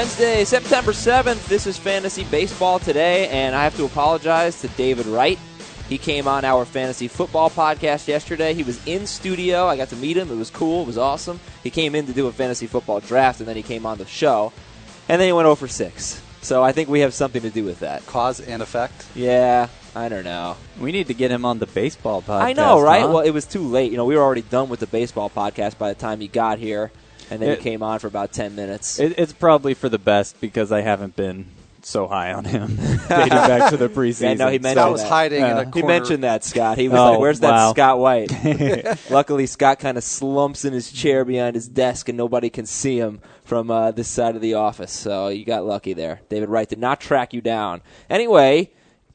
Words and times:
Wednesday, 0.00 0.44
September 0.44 0.92
7th. 0.92 1.46
This 1.46 1.66
is 1.66 1.76
Fantasy 1.76 2.24
Baseball 2.24 2.78
today, 2.78 3.28
and 3.28 3.54
I 3.54 3.64
have 3.64 3.76
to 3.76 3.84
apologize 3.84 4.58
to 4.62 4.68
David 4.68 5.04
Wright. 5.04 5.38
He 5.90 5.98
came 5.98 6.26
on 6.26 6.42
our 6.42 6.64
fantasy 6.64 7.06
football 7.06 7.50
podcast 7.50 8.08
yesterday. 8.08 8.54
He 8.54 8.62
was 8.62 8.82
in 8.86 9.06
studio. 9.06 9.66
I 9.66 9.76
got 9.76 9.90
to 9.90 9.96
meet 9.96 10.16
him. 10.16 10.30
It 10.30 10.36
was 10.36 10.48
cool. 10.48 10.84
It 10.84 10.86
was 10.86 10.96
awesome. 10.96 11.38
He 11.62 11.68
came 11.68 11.94
in 11.94 12.06
to 12.06 12.14
do 12.14 12.26
a 12.28 12.32
fantasy 12.32 12.66
football 12.66 13.00
draft, 13.00 13.40
and 13.40 13.46
then 13.46 13.56
he 13.56 13.62
came 13.62 13.84
on 13.84 13.98
the 13.98 14.06
show. 14.06 14.54
And 15.06 15.20
then 15.20 15.28
he 15.28 15.34
went 15.34 15.44
over 15.44 15.68
6. 15.68 16.22
So 16.40 16.62
I 16.62 16.72
think 16.72 16.88
we 16.88 17.00
have 17.00 17.12
something 17.12 17.42
to 17.42 17.50
do 17.50 17.64
with 17.64 17.80
that. 17.80 18.06
Cause 18.06 18.40
and 18.40 18.62
effect? 18.62 19.04
Yeah, 19.14 19.68
I 19.94 20.08
don't 20.08 20.24
know. 20.24 20.56
We 20.80 20.92
need 20.92 21.08
to 21.08 21.14
get 21.14 21.30
him 21.30 21.44
on 21.44 21.58
the 21.58 21.66
baseball 21.66 22.22
podcast. 22.22 22.40
I 22.40 22.52
know, 22.54 22.80
right? 22.80 23.02
huh? 23.02 23.08
Well, 23.08 23.20
it 23.20 23.32
was 23.32 23.44
too 23.44 23.64
late. 23.64 23.90
You 23.90 23.98
know, 23.98 24.06
we 24.06 24.16
were 24.16 24.22
already 24.22 24.40
done 24.40 24.70
with 24.70 24.80
the 24.80 24.86
baseball 24.86 25.28
podcast 25.28 25.76
by 25.76 25.90
the 25.90 26.00
time 26.00 26.20
he 26.20 26.28
got 26.28 26.58
here, 26.58 26.90
and 27.30 27.40
then 27.40 27.50
It- 27.50 27.58
he 27.58 27.62
came 27.64 27.82
on 27.82 27.98
for 27.98 28.06
about 28.06 28.32
10 28.32 28.54
minutes. 28.56 28.98
It, 28.98 29.14
it's 29.18 29.32
probably 29.32 29.74
for 29.74 29.88
the 29.88 29.98
best 29.98 30.40
because 30.40 30.72
I 30.72 30.80
haven't 30.82 31.16
been 31.16 31.46
so 31.82 32.06
high 32.06 32.32
on 32.34 32.44
him 32.44 32.76
dating 33.08 33.28
back 33.30 33.70
to 33.70 33.76
the 33.78 33.88
preseason. 33.88 34.20
Yeah, 34.22 34.34
no, 34.34 34.48
he 34.48 34.58
mentioned 34.58 34.82
So- 34.82 34.86
I 34.88 34.90
was 34.90 35.02
hiding 35.02 35.42
in 35.42 35.56
a 35.56 35.70
He 35.74 35.82
mentioned 35.82 36.24
that, 36.24 36.44
Scott. 36.44 36.76
He 36.76 36.88
was 36.88 36.98
Oh, 37.00 37.12
like, 37.12 37.20
"Where's 37.20 37.40
wow. 37.40 37.72
that 37.72 37.76
Scott 37.76 37.98
White?" 37.98 39.10
Luckily, 39.10 39.46
Scott 39.46 39.78
kind 39.78 39.96
of 39.96 40.04
slumps 40.04 40.64
in 40.66 40.72
his 40.74 40.92
chair 40.92 41.24
behind 41.24 41.54
his 41.54 41.68
desk, 41.68 42.08
and 42.10 42.18
nobody 42.18 42.50
can 42.50 42.66
see 42.66 42.98
him 42.98 43.20
from 43.44 43.70
uh, 43.70 43.92
this 43.92 44.08
side 44.08 44.36
of 44.36 44.42
the 44.42 44.54
office. 44.54 44.92
So 44.92 45.28
you 45.28 45.44
got 45.46 45.64
lucky 45.64 45.94
there. 45.94 46.20
David 46.28 46.48
Wright 46.50 46.68
did 46.68 46.78
not 46.78 47.00
track 47.00 47.32
you 47.32 47.40
down. 47.40 47.80
Anyway, 48.10 48.70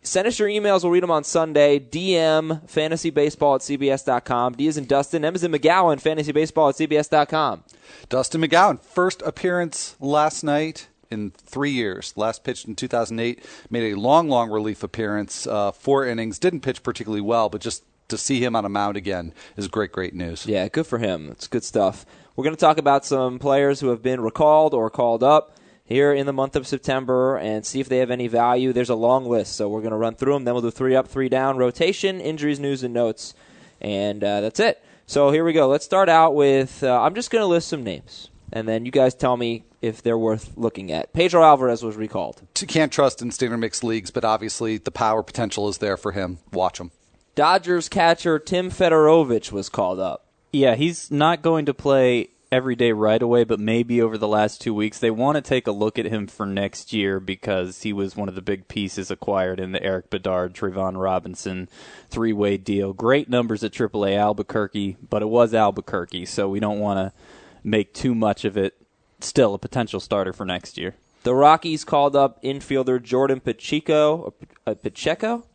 send 0.05 0.27
us 0.27 0.40
your 0.40 0.48
emails. 0.48 0.84
We'll 0.84 0.91
read 0.91 1.04
them 1.04 1.12
on 1.12 1.23
Sunday. 1.23 1.80
DM 1.80 2.66
fantasybaseball 2.67 3.56
at 3.56 3.61
cbs.com. 3.61 4.53
D 4.53 4.67
is 4.67 4.78
in 4.78 4.86
Dustin. 4.86 5.25
M 5.25 5.36
is 5.36 5.44
in 5.44 5.52
McGowan. 5.52 6.02
Fantasybaseball 6.02 6.70
at 6.70 6.89
cbs.com. 6.89 7.64
Dustin 8.09 8.42
McGowan, 8.42 8.80
first 8.80 9.22
appearance 9.23 9.95
last 10.00 10.44
night 10.44 10.88
in 11.12 11.31
three 11.31 11.72
years. 11.72 12.14
Last 12.16 12.44
pitched 12.44 12.67
in 12.67 12.75
2008. 12.75 13.44
Made 13.70 13.94
a 13.94 14.00
long, 14.00 14.30
long 14.30 14.50
relief 14.50 14.84
appearance. 14.84 15.47
Uh, 15.47 15.72
four 15.72 16.06
innings. 16.06 16.40
Didn't 16.40 16.62
pitch 16.62 16.84
particularly 16.84 17.22
well, 17.22 17.50
but 17.50 17.62
just 17.62 17.84
to 18.08 18.17
see 18.17 18.44
him 18.44 18.56
on 18.56 18.66
a 18.66 18.69
mound 18.69 18.97
again 18.97 19.34
is 19.58 19.67
great, 19.67 19.92
great 19.92 20.14
news. 20.14 20.45
Yeah, 20.45 20.67
good 20.67 20.88
for 20.88 21.00
him. 21.00 21.30
It's 21.30 21.47
good 21.47 21.64
stuff. 21.64 22.06
We're 22.36 22.44
going 22.44 22.56
to 22.56 22.59
talk 22.59 22.78
about 22.78 23.06
some 23.06 23.40
players 23.40 23.80
who 23.80 23.88
have 23.90 24.03
been 24.03 24.22
recalled 24.22 24.73
or 24.73 24.90
called 24.90 25.23
up 25.23 25.56
here 25.86 26.11
in 26.11 26.25
the 26.25 26.33
month 26.33 26.55
of 26.55 26.67
September 26.67 27.38
and 27.38 27.66
see 27.66 27.80
if 27.80 27.88
they 27.88 28.00
have 28.00 28.11
any 28.11 28.28
value. 28.28 28.73
There's 28.73 28.89
a 28.89 28.95
long 28.95 29.25
list, 29.25 29.55
so 29.55 29.69
we're 29.69 29.81
going 29.81 29.91
to 29.91 29.97
run 29.97 30.16
through 30.16 30.33
them. 30.33 30.44
Then 30.44 30.53
we'll 30.55 30.64
do 30.64 30.72
three 30.72 30.95
up, 30.95 31.08
three 31.08 31.30
down, 31.30 31.58
rotation, 31.58 32.19
injuries, 32.19 32.59
news, 32.59 32.83
and 32.83 32.94
notes, 32.94 33.33
and 33.80 34.23
uh, 34.23 34.41
that's 34.41 34.59
it. 34.59 34.83
So 35.06 35.30
here 35.31 35.45
we 35.45 35.53
go. 35.53 35.67
Let's 35.67 35.86
start 35.86 36.09
out 36.09 36.33
with 36.36 36.83
uh, 36.83 37.02
I'm 37.02 37.13
just 37.16 37.30
going 37.30 37.44
to 37.44 37.47
list 37.47 37.67
some 37.67 37.83
names, 37.83 38.30
and 38.52 38.67
then 38.67 38.86
you 38.86 38.91
guys 38.91 39.13
tell 39.13 39.38
me 39.38 39.63
if 39.81 40.02
they're 40.02 40.17
worth 40.17 40.58
looking 40.58 40.91
at. 40.91 41.13
Pedro 41.13 41.44
Alvarez 41.44 41.83
was 41.83 41.95
recalled. 41.95 42.41
T- 42.56 42.66
Can't 42.66 42.91
trust 42.91 43.22
in 43.22 43.30
standard 43.30 43.58
mixed 43.58 43.83
leagues, 43.83 44.09
but 44.09 44.25
obviously 44.25 44.80
the 44.80 44.89
power 44.91 45.22
potential 45.22 45.69
is 45.69 45.78
there 45.78 45.95
for 45.97 46.11
him. 46.11 46.39
Watch 46.52 46.80
him. 46.80 46.89
Dodgers 47.36 47.89
catcher 47.89 48.39
Tim 48.39 48.72
Federowicz 48.72 49.52
was 49.52 49.69
called 49.69 50.00
up. 50.00 50.25
Yeah, 50.52 50.75
he's 50.75 51.11
not 51.11 51.41
going 51.41 51.66
to 51.66 51.73
play 51.73 52.30
every 52.56 52.75
day 52.75 52.94
right 52.94 53.22
away, 53.22 53.44
but 53.44 53.59
maybe 53.59 54.02
over 54.02 54.17
the 54.17 54.30
last 54.30 54.61
two 54.61 54.73
weeks. 54.73 54.98
They 54.98 55.11
want 55.11 55.36
to 55.36 55.42
take 55.42 55.67
a 55.67 55.73
look 55.73 56.00
at 56.00 56.06
him 56.06 56.25
for 56.25 56.45
next 56.45 56.94
year 56.94 57.20
because 57.20 57.81
he 57.81 57.92
was 57.92 58.16
one 58.16 58.30
of 58.30 58.36
the 58.36 58.42
big 58.42 58.70
pieces 58.70 59.12
acquired 59.12 59.59
in 59.59 59.73
the 59.73 59.84
Erik 59.84 60.09
Bedard, 60.09 60.53
Trayvon 60.53 60.97
Robinson 60.97 61.67
three 62.09 62.31
way 62.31 62.56
deal. 62.56 62.94
Great 62.94 63.30
numbers 63.30 63.62
at 63.62 63.73
AAA 63.73 64.17
Albuquerque, 64.17 64.95
but 65.09 65.22
it 65.22 65.28
was 65.28 65.53
Albuquerque, 65.53 66.25
so 66.25 66.47
we 66.47 66.62
don't 66.62 66.79
want 66.79 66.97
to 66.97 67.18
make 67.62 67.94
too 67.94 68.16
much 68.16 68.46
of 68.46 68.56
it. 68.56 68.75
Still 69.19 69.53
a 69.53 69.59
potential 69.59 70.00
starter 70.00 70.31
for 70.31 70.46
next 70.46 70.78
year. 70.78 70.96
The 71.24 71.35
Rockies 71.35 71.84
called 71.84 72.16
up 72.16 72.41
infielder 72.41 73.02
Jordan 73.02 73.41
Pacheco, 73.41 74.34
uh, 74.66 74.75
Pacheco, 74.75 75.46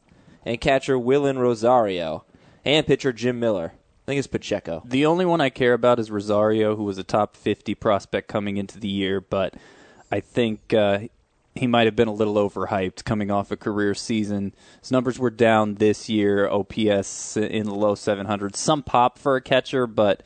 and 0.44 0.60
catcher 0.60 0.96
Wilin 0.96 1.38
Rosario, 1.38 2.24
and 2.64 2.86
pitcher 2.86 3.12
Jim 3.12 3.40
Miller. 3.40 3.72
Think 4.10 4.18
it's 4.18 4.26
Pacheco. 4.26 4.82
The 4.84 5.06
only 5.06 5.24
one 5.24 5.40
I 5.40 5.50
care 5.50 5.72
about 5.72 6.00
is 6.00 6.10
Rosario, 6.10 6.74
who 6.74 6.82
was 6.82 6.98
a 6.98 7.04
top 7.04 7.36
50 7.36 7.76
prospect 7.76 8.26
coming 8.26 8.56
into 8.56 8.80
the 8.80 8.88
year, 8.88 9.20
but 9.20 9.54
I 10.10 10.18
think 10.18 10.74
uh, 10.74 11.02
he 11.54 11.68
might 11.68 11.86
have 11.86 11.94
been 11.94 12.08
a 12.08 12.12
little 12.12 12.34
overhyped 12.34 13.04
coming 13.04 13.30
off 13.30 13.52
a 13.52 13.56
career 13.56 13.94
season. 13.94 14.52
His 14.80 14.90
numbers 14.90 15.20
were 15.20 15.30
down 15.30 15.76
this 15.76 16.08
year, 16.08 16.48
OPS 16.48 17.36
in 17.36 17.66
the 17.66 17.74
low 17.76 17.94
700s. 17.94 18.56
Some 18.56 18.82
pop 18.82 19.16
for 19.16 19.36
a 19.36 19.40
catcher, 19.40 19.86
but 19.86 20.24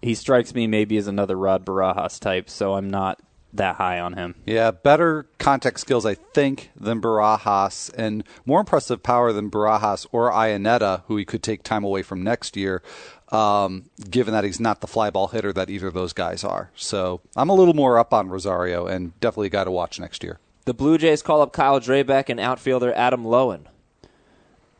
he 0.00 0.14
strikes 0.14 0.54
me 0.54 0.68
maybe 0.68 0.96
as 0.96 1.08
another 1.08 1.36
Rod 1.36 1.66
Barajas 1.66 2.20
type, 2.20 2.48
so 2.48 2.74
I'm 2.74 2.88
not 2.88 3.20
that 3.56 3.76
high 3.76 4.00
on 4.00 4.14
him. 4.14 4.34
Yeah, 4.44 4.70
better 4.70 5.26
contact 5.38 5.80
skills, 5.80 6.06
I 6.06 6.14
think, 6.14 6.70
than 6.76 7.00
Barajas, 7.00 7.92
and 7.96 8.24
more 8.44 8.60
impressive 8.60 9.02
power 9.02 9.32
than 9.32 9.50
Barajas 9.50 10.06
or 10.12 10.30
Iannetta, 10.30 11.02
who 11.06 11.16
he 11.16 11.24
could 11.24 11.42
take 11.42 11.62
time 11.62 11.84
away 11.84 12.02
from 12.02 12.22
next 12.22 12.56
year, 12.56 12.82
um, 13.30 13.90
given 14.10 14.32
that 14.32 14.44
he's 14.44 14.60
not 14.60 14.80
the 14.80 14.86
fly 14.86 15.10
ball 15.10 15.28
hitter 15.28 15.52
that 15.52 15.70
either 15.70 15.86
of 15.86 15.94
those 15.94 16.12
guys 16.12 16.44
are. 16.44 16.70
So 16.76 17.20
I'm 17.34 17.48
a 17.48 17.54
little 17.54 17.74
more 17.74 17.98
up 17.98 18.12
on 18.12 18.28
Rosario, 18.28 18.86
and 18.86 19.18
definitely 19.20 19.48
a 19.48 19.50
guy 19.50 19.64
to 19.64 19.70
watch 19.70 19.98
next 19.98 20.22
year. 20.22 20.38
The 20.64 20.74
Blue 20.74 20.98
Jays 20.98 21.22
call 21.22 21.42
up 21.42 21.52
Kyle 21.52 21.80
Drabek 21.80 22.28
and 22.28 22.40
outfielder 22.40 22.92
Adam 22.94 23.24
Loewen. 23.24 23.66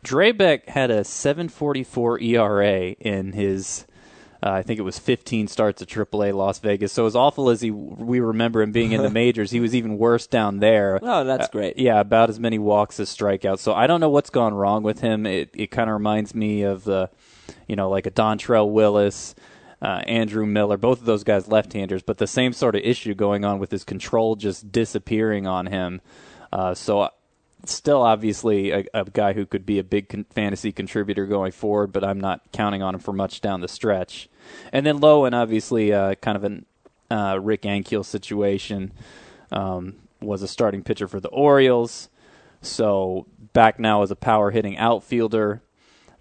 Drabek 0.04 0.68
had 0.68 0.90
a 0.90 1.00
7.44 1.00 2.22
ERA 2.22 2.90
in 3.00 3.32
his, 3.32 3.86
uh, 4.42 4.50
I 4.50 4.62
think 4.62 4.78
it 4.78 4.82
was 4.82 4.98
15 4.98 5.48
starts 5.48 5.80
at 5.82 5.88
AAA 5.88 6.34
Las 6.34 6.58
Vegas. 6.58 6.92
So 6.92 7.06
as 7.06 7.16
awful 7.16 7.48
as 7.50 7.60
he 7.62 7.70
we 7.70 8.20
remember 8.20 8.62
him 8.62 8.72
being 8.72 8.92
in 8.92 9.02
the 9.02 9.10
majors, 9.22 9.50
he 9.50 9.60
was 9.60 9.74
even 9.74 9.98
worse 9.98 10.26
down 10.26 10.58
there. 10.60 10.98
Oh, 11.02 11.24
that's 11.24 11.46
Uh, 11.46 11.52
great. 11.52 11.78
yeah, 11.78 12.00
about 12.00 12.28
as 12.30 12.38
many 12.38 12.58
walks 12.58 13.00
as 13.00 13.08
strikeouts. 13.14 13.58
So 13.60 13.72
I 13.74 13.86
don't 13.86 14.00
know 14.00 14.10
what's 14.10 14.30
gone 14.30 14.54
wrong 14.54 14.82
with 14.82 15.00
him. 15.00 15.26
It 15.26 15.50
it 15.54 15.70
kind 15.70 15.88
of 15.88 15.94
reminds 15.94 16.34
me 16.34 16.62
of 16.62 16.84
the, 16.84 17.10
you 17.66 17.76
know, 17.76 17.88
like 17.88 18.06
a 18.06 18.10
Dontrelle 18.10 18.70
Willis. 18.70 19.34
Uh, 19.82 20.00
Andrew 20.06 20.46
Miller, 20.46 20.78
both 20.78 21.00
of 21.00 21.04
those 21.04 21.22
guys 21.22 21.48
left-handers, 21.48 22.02
but 22.02 22.16
the 22.16 22.26
same 22.26 22.54
sort 22.54 22.74
of 22.74 22.80
issue 22.82 23.14
going 23.14 23.44
on 23.44 23.58
with 23.58 23.70
his 23.70 23.84
control 23.84 24.34
just 24.34 24.72
disappearing 24.72 25.46
on 25.46 25.66
him. 25.66 26.00
Uh, 26.50 26.72
so 26.72 27.10
still 27.64 28.02
obviously 28.02 28.70
a, 28.70 28.84
a 28.94 29.04
guy 29.04 29.32
who 29.32 29.46
could 29.46 29.66
be 29.66 29.78
a 29.78 29.84
big 29.84 30.08
con- 30.08 30.26
fantasy 30.30 30.72
contributor 30.72 31.26
going 31.26 31.52
forward, 31.52 31.92
but 31.92 32.04
I'm 32.04 32.20
not 32.20 32.52
counting 32.52 32.82
on 32.82 32.94
him 32.94 33.00
for 33.00 33.12
much 33.12 33.40
down 33.40 33.60
the 33.60 33.68
stretch. 33.68 34.28
And 34.72 34.84
then 34.86 35.00
Loewen, 35.00 35.32
obviously, 35.32 35.92
uh, 35.92 36.14
kind 36.16 36.36
of 36.36 36.44
an 36.44 36.66
uh, 37.10 37.38
Rick 37.40 37.62
Ankiel 37.62 38.04
situation, 38.04 38.92
um, 39.50 39.96
was 40.20 40.42
a 40.42 40.48
starting 40.48 40.82
pitcher 40.82 41.08
for 41.08 41.20
the 41.20 41.28
Orioles, 41.28 42.08
so 42.62 43.26
back 43.52 43.78
now 43.78 44.02
as 44.02 44.10
a 44.10 44.16
power 44.16 44.50
hitting 44.50 44.76
outfielder. 44.76 45.62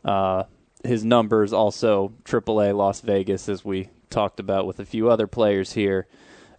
Uh, 0.04 0.44
his 0.84 1.04
numbers 1.04 1.54
also 1.54 2.14
AAA 2.26 2.76
Las 2.76 3.02
Vegas, 3.02 3.50
as 3.50 3.66
we 3.66 3.90
talked 4.10 4.40
about 4.40 4.68
with 4.68 4.80
a 4.80 4.86
few 4.86 5.10
other 5.10 5.28
players 5.28 5.74
here 5.74 6.08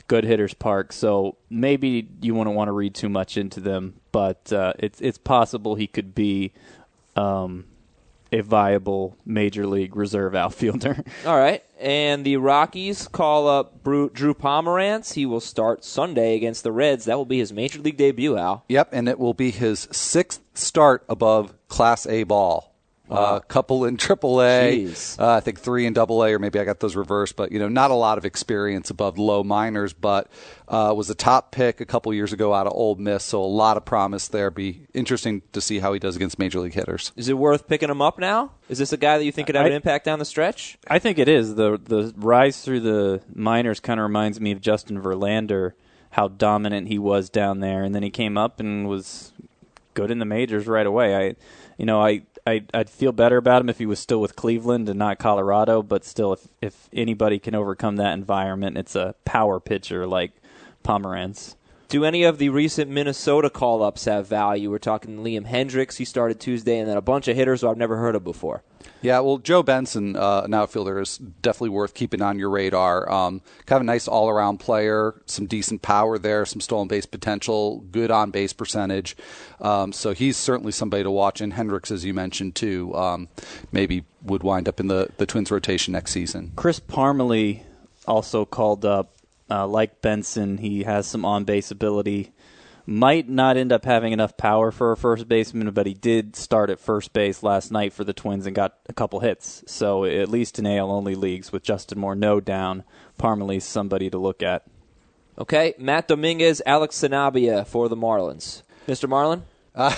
good 0.09 0.25
hitters 0.25 0.55
park. 0.55 0.93
So 0.93 1.37
maybe 1.51 2.09
you 2.21 2.35
wouldn't 2.35 2.57
want 2.57 2.69
to 2.69 2.73
read 2.73 2.95
too 2.95 3.09
much 3.09 3.37
into 3.37 3.61
them, 3.61 3.95
but 4.13 4.53
uh, 4.53 4.75
it's 4.79 5.01
it's 5.01 5.19
possible 5.19 5.75
he 5.75 5.87
could 5.87 6.15
be 6.15 6.53
um, 7.15 7.65
a 8.33 8.41
viable 8.41 9.17
major 9.25 9.67
league 9.67 9.97
reserve 9.97 10.35
outfielder. 10.35 11.05
All 11.27 11.39
right. 11.39 11.63
And 11.79 12.25
the 12.25 12.37
Rockies 12.39 13.07
call 13.09 13.49
up 13.49 13.83
Drew 13.83 14.35
Pomeranz. 14.35 15.15
He 15.15 15.27
will 15.27 15.41
start 15.41 15.85
Sunday 15.85 16.35
against 16.35 16.63
the 16.63 16.73
Reds. 16.73 17.05
That 17.05 17.17
will 17.17 17.27
be 17.27 17.39
his 17.39 17.53
major 17.53 17.81
league 17.81 17.99
debut, 17.99 18.37
Al. 18.37 18.65
Yep, 18.69 18.91
and 18.93 19.09
it 19.09 19.19
will 19.19 19.35
be 19.35 19.51
his 19.51 19.89
sixth 19.93 20.41
start 20.55 21.05
above 21.09 21.53
Class 21.69 22.07
A 22.07 22.25
ball. 22.25 22.76
A 23.09 23.15
uh, 23.15 23.41
couple 23.41 23.85
in 23.85 23.97
AAA, 23.97 24.83
Jeez. 24.87 25.21
uh, 25.21 25.35
I 25.35 25.41
think 25.41 25.61
three 25.61 25.87
in 25.87 25.93
Double 25.93 26.25
A, 26.25 26.33
or 26.33 26.41
maybe 26.41 26.59
I 26.59 26.65
got 26.65 26.81
those 26.81 26.97
reversed. 26.97 27.37
But 27.37 27.53
you 27.53 27.59
know, 27.61 27.69
not 27.69 27.93
a 27.93 27.95
lot 27.95 28.19
of 28.19 28.25
experience 28.25 28.91
above 28.91 29.17
low 29.17 29.45
minors. 29.45 29.93
But 29.93 30.29
uh, 30.67 30.93
was 30.97 31.09
a 31.09 31.15
top 31.15 31.53
pick 31.53 31.81
a 31.81 31.85
couple 31.85 32.13
years 32.13 32.33
ago 32.33 32.53
out 32.53 32.67
of 32.67 32.73
Ole 32.75 32.97
Miss, 32.97 33.23
so 33.23 33.41
a 33.41 33.47
lot 33.47 33.77
of 33.77 33.85
promise 33.85 34.27
there. 34.27 34.51
Be 34.51 34.87
interesting 34.93 35.43
to 35.53 35.61
see 35.61 35.79
how 35.79 35.93
he 35.93 36.01
does 36.01 36.17
against 36.17 36.37
major 36.39 36.59
league 36.59 36.75
hitters. 36.75 37.13
Is 37.15 37.29
it 37.29 37.39
worth 37.39 37.69
picking 37.69 37.91
him 37.91 38.03
up 38.03 38.19
now? 38.19 38.51
Is 38.69 38.79
this 38.79 38.93
a 38.93 38.97
guy 38.97 39.19
that 39.19 39.25
you 39.25 39.31
think 39.31 39.47
could 39.47 39.55
have 39.55 39.67
I- 39.67 39.69
an 39.69 39.75
impact 39.75 40.05
down 40.05 40.19
the 40.19 40.25
stretch? 40.25 40.77
I 40.89 40.99
think 40.99 41.19
it 41.19 41.29
is 41.29 41.55
the 41.55 41.81
the 41.83 42.13
rise 42.17 42.61
through 42.63 42.81
the 42.81 43.23
minors 43.33 43.79
kind 43.79 44.01
of 44.01 44.05
reminds 44.05 44.41
me 44.41 44.51
of 44.51 44.61
Justin 44.61 45.01
Verlander, 45.01 45.73
how 46.11 46.27
dominant 46.27 46.89
he 46.89 46.99
was 46.99 47.31
down 47.31 47.61
there, 47.61 47.85
and 47.85 47.95
then 47.95 48.03
he 48.03 48.11
came 48.11 48.37
up 48.37 48.59
and 48.59 48.89
was 48.89 49.33
good 49.95 50.11
in 50.11 50.19
the 50.19 50.25
majors 50.25 50.67
right 50.67 50.87
away. 50.87 51.15
I, 51.15 51.37
you 51.79 51.87
know, 51.87 52.03
I. 52.03 52.23
I, 52.47 52.63
I'd 52.73 52.89
feel 52.89 53.13
better 53.13 53.37
about 53.37 53.61
him 53.61 53.69
if 53.69 53.79
he 53.79 53.87
was 53.87 53.99
still 53.99 54.21
with 54.21 54.37
Cleveland 54.37 54.89
and 54.89 54.99
not 54.99 55.19
Colorado, 55.19 55.83
but 55.83 56.05
still, 56.05 56.33
if 56.33 56.49
if 56.63 56.89
anybody 56.93 57.39
can 57.39 57.55
overcome 57.55 57.97
that 57.97 58.15
environment, 58.15 58.79
it's 58.79 58.95
a 58.95 59.15
power 59.25 59.59
pitcher 59.59 60.07
like 60.07 60.33
Pomeranz. 60.85 61.57
Do 61.89 62.05
any 62.05 62.25
of 62.25 62.39
the 62.39 62.49
recent 62.49 62.91
Minnesota 62.91 63.49
call 63.49 63.81
ups 63.81 64.07
have 64.07 64.27
value? 64.27 64.71
We're 64.71 64.79
talking 64.79 65.19
Liam 65.19 65.47
Hendriks. 65.47 65.99
He 65.99 66.05
started 66.05 66.41
Tuesday, 66.41 66.79
and 66.79 66.89
then 66.89 66.97
a 66.97 67.03
bunch 67.03 67.29
of 67.29 67.37
hitters 67.37 67.61
who 67.61 67.69
I've 67.69 67.77
never 67.77 67.97
heard 67.97 68.17
of 68.17 68.25
before. 68.25 68.65
Yeah, 69.03 69.21
well, 69.21 69.39
Joe 69.39 69.63
Benson, 69.63 70.17
uh, 70.17 70.43
an 70.45 70.53
outfielder, 70.53 71.01
is 71.01 71.19
definitely 71.19 71.69
worth 71.69 71.95
keeping 71.95 72.23
on 72.23 72.41
your 72.41 72.51
radar. 72.51 73.09
Um, 73.11 73.41
kind 73.67 73.77
of 73.77 73.83
a 73.83 73.85
nice 73.85 74.09
all 74.09 74.29
around 74.29 74.59
player, 74.59 75.15
some 75.27 75.47
decent 75.47 75.83
power 75.83 76.19
there, 76.19 76.45
some 76.45 76.61
stolen 76.61 76.89
base 76.89 77.07
potential, 77.07 77.85
good 77.93 78.11
on 78.11 78.33
base 78.33 78.53
percentage. 78.53 79.17
Um, 79.61 79.93
so 79.93 80.13
he's 80.13 80.37
certainly 80.37 80.73
somebody 80.73 81.05
to 81.05 81.11
watch. 81.11 81.41
And 81.41 81.53
Hendriks, 81.53 81.93
as 81.93 82.05
you 82.05 82.15
mentioned, 82.15 82.57
too, 82.57 82.93
um, 82.97 83.29
maybe 83.71 84.05
would 84.23 84.43
wind 84.43 84.69
up 84.69 84.81
in 84.81 84.89
the, 84.89 85.11
the 85.19 85.27
Twins 85.27 85.53
rotation 85.53 85.93
next 85.93 86.11
season. 86.11 86.53
Chris 86.57 86.81
Parmelee 86.81 87.63
also 88.09 88.45
called 88.45 88.85
up. 88.85 89.13
Uh, 89.49 89.67
like 89.67 90.01
Benson, 90.01 90.59
he 90.59 90.83
has 90.83 91.07
some 91.07 91.25
on 91.25 91.45
base 91.45 91.71
ability 91.71 92.33
might 92.87 93.29
not 93.29 93.57
end 93.57 93.73
up 93.73 93.85
having 93.85 94.13
enough 94.13 94.37
power 94.37 94.71
for 94.71 94.93
a 94.93 94.97
first 94.97 95.29
baseman, 95.29 95.71
but 95.73 95.87
he 95.87 95.95
did 95.95 96.37
start 96.37 96.71
at 96.71 96.79
first 96.79 97.13
base 97.13 97.43
last 97.43 97.73
night 97.73 97.93
for 97.93 98.05
the 98.05 98.13
Twins 98.13 98.47
and 98.47 98.55
got 98.55 98.79
a 98.89 98.93
couple 98.93 99.21
hits. 99.21 99.65
So 99.67 100.05
at 100.05 100.29
least 100.29 100.59
in 100.59 100.67
AL 100.67 100.91
only 100.91 101.17
leagues 101.17 101.51
with 101.51 101.65
Justin 101.65 101.99
Morneau 101.99 102.43
down, 102.43 102.85
Parmelee's 103.19 103.65
somebody 103.65 104.09
to 104.09 104.19
look 104.19 104.43
at. 104.43 104.65
Okay, 105.39 105.75
Matt 105.79 106.09
Dominguez, 106.09 106.63
Alex 106.65 106.97
Sanabia 106.97 107.67
for 107.67 107.89
the 107.89 107.97
Marlins. 107.97 108.63
Mr. 108.87 109.09
Marlin? 109.09 109.43
Uh, 109.77 109.95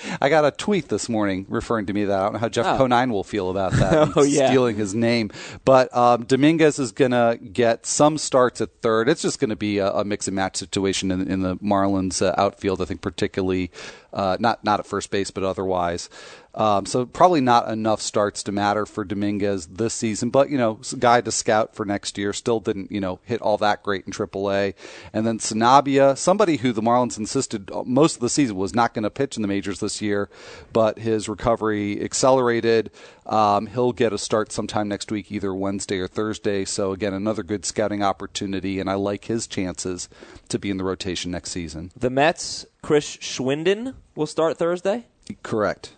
I 0.20 0.28
got 0.28 0.44
a 0.44 0.50
tweet 0.50 0.88
this 0.88 1.08
morning 1.08 1.46
referring 1.48 1.86
to 1.86 1.92
me 1.92 2.04
that 2.04 2.18
I 2.18 2.22
don't 2.24 2.32
know 2.34 2.38
how 2.40 2.48
Jeff 2.48 2.66
Oh. 2.66 2.76
Conine 2.78 3.10
will 3.12 3.22
feel 3.24 3.48
about 3.50 3.72
that. 3.72 4.12
Oh, 4.16 4.22
yeah. 4.22 4.48
stealing 4.48 4.76
his 4.76 4.94
name. 4.94 5.30
But 5.64 5.94
um, 5.96 6.24
Dominguez 6.24 6.78
is 6.78 6.90
going 6.92 7.12
to 7.12 7.38
get 7.52 7.86
some 7.86 8.18
starts 8.18 8.60
at 8.60 8.70
third. 8.82 9.08
It's 9.08 9.22
just 9.22 9.38
going 9.38 9.50
to 9.50 9.56
be 9.56 9.78
a, 9.78 9.90
a 9.92 10.04
mix 10.04 10.26
and 10.26 10.34
match 10.34 10.56
situation 10.56 11.10
in, 11.10 11.30
in 11.30 11.42
the 11.42 11.56
Marlins 11.58 12.20
uh, 12.26 12.34
outfield. 12.36 12.82
I 12.82 12.84
think 12.86 13.00
particularly 13.02 13.70
uh, 14.12 14.36
not 14.40 14.64
not 14.64 14.80
at 14.80 14.86
first 14.86 15.10
base, 15.10 15.30
but 15.30 15.44
otherwise. 15.44 16.10
Um, 16.54 16.84
so 16.84 17.06
probably 17.06 17.40
not 17.40 17.68
enough 17.68 18.00
starts 18.00 18.42
to 18.44 18.52
matter 18.52 18.84
for 18.84 19.04
Dominguez 19.04 19.66
this 19.66 19.94
season, 19.94 20.30
but 20.30 20.50
you 20.50 20.58
know, 20.58 20.80
guy 20.98 21.20
to 21.20 21.30
scout 21.30 21.74
for 21.74 21.84
next 21.84 22.18
year. 22.18 22.32
Still 22.32 22.60
didn't 22.60 22.90
you 22.90 23.00
know 23.00 23.20
hit 23.24 23.40
all 23.40 23.56
that 23.58 23.82
great 23.82 24.06
in 24.06 24.12
AAA. 24.12 24.74
And 25.12 25.26
then 25.26 25.38
Sanabia, 25.38 26.16
somebody 26.18 26.56
who 26.56 26.72
the 26.72 26.82
Marlins 26.82 27.18
insisted 27.18 27.70
uh, 27.70 27.84
most 27.84 28.16
of 28.16 28.20
the 28.20 28.28
season 28.28 28.56
was 28.56 28.74
not 28.74 28.94
going 28.94 29.04
to 29.04 29.10
pitch 29.10 29.36
in 29.36 29.42
the 29.42 29.48
majors 29.48 29.80
this 29.80 30.02
year, 30.02 30.28
but 30.72 30.98
his 30.98 31.28
recovery 31.28 32.02
accelerated. 32.02 32.90
Um, 33.26 33.66
he'll 33.66 33.92
get 33.92 34.12
a 34.12 34.18
start 34.18 34.50
sometime 34.50 34.88
next 34.88 35.12
week, 35.12 35.30
either 35.30 35.54
Wednesday 35.54 35.98
or 35.98 36.08
Thursday. 36.08 36.64
So 36.64 36.92
again, 36.92 37.14
another 37.14 37.44
good 37.44 37.64
scouting 37.64 38.02
opportunity, 38.02 38.80
and 38.80 38.90
I 38.90 38.94
like 38.94 39.26
his 39.26 39.46
chances 39.46 40.08
to 40.48 40.58
be 40.58 40.70
in 40.70 40.78
the 40.78 40.84
rotation 40.84 41.30
next 41.30 41.52
season. 41.52 41.92
The 41.96 42.10
Mets, 42.10 42.66
Chris 42.82 43.16
Schwinden 43.18 43.94
will 44.16 44.26
start 44.26 44.58
Thursday. 44.58 45.06
Correct. 45.44 45.92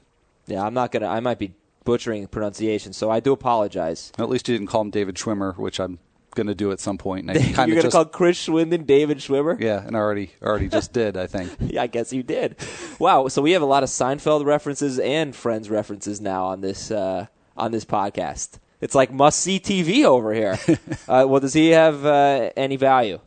Yeah, 0.52 0.64
I'm 0.64 0.74
not 0.74 0.92
gonna. 0.92 1.08
I 1.08 1.20
might 1.20 1.38
be 1.38 1.54
butchering 1.84 2.26
pronunciation, 2.26 2.92
so 2.92 3.10
I 3.10 3.20
do 3.20 3.32
apologize. 3.32 4.12
At 4.18 4.28
least 4.28 4.48
you 4.48 4.56
didn't 4.56 4.68
call 4.68 4.82
him 4.82 4.90
David 4.90 5.16
Schwimmer, 5.16 5.56
which 5.56 5.80
I'm 5.80 5.98
going 6.34 6.46
to 6.46 6.54
do 6.54 6.72
at 6.72 6.80
some 6.80 6.98
point. 6.98 7.28
And 7.28 7.38
I 7.38 7.40
You're 7.66 7.76
gonna 7.76 7.82
just 7.82 7.92
call 7.92 8.04
Chris 8.06 8.46
Schwinden 8.46 8.86
David 8.86 9.18
Schwimmer? 9.18 9.60
yeah, 9.60 9.84
and 9.86 9.96
I 9.96 10.00
already 10.00 10.30
already 10.42 10.68
just 10.68 10.92
did. 11.00 11.16
I 11.16 11.26
think. 11.26 11.52
Yeah, 11.60 11.82
I 11.82 11.86
guess 11.86 12.12
you 12.12 12.22
did. 12.22 12.56
Wow. 12.98 13.28
So 13.28 13.42
we 13.42 13.52
have 13.52 13.62
a 13.62 13.66
lot 13.66 13.82
of 13.82 13.88
Seinfeld 13.88 14.44
references 14.44 14.98
and 14.98 15.34
Friends 15.34 15.70
references 15.70 16.20
now 16.20 16.46
on 16.46 16.60
this 16.60 16.90
uh, 16.90 17.26
on 17.56 17.72
this 17.72 17.84
podcast. 17.84 18.58
It's 18.80 18.94
like 18.94 19.12
must 19.12 19.40
see 19.40 19.60
TV 19.60 20.04
over 20.04 20.34
here. 20.34 20.58
uh, 21.08 21.24
well, 21.28 21.40
does 21.40 21.52
he 21.52 21.70
have 21.70 22.04
uh, 22.04 22.50
any 22.56 22.76
value? 22.76 23.20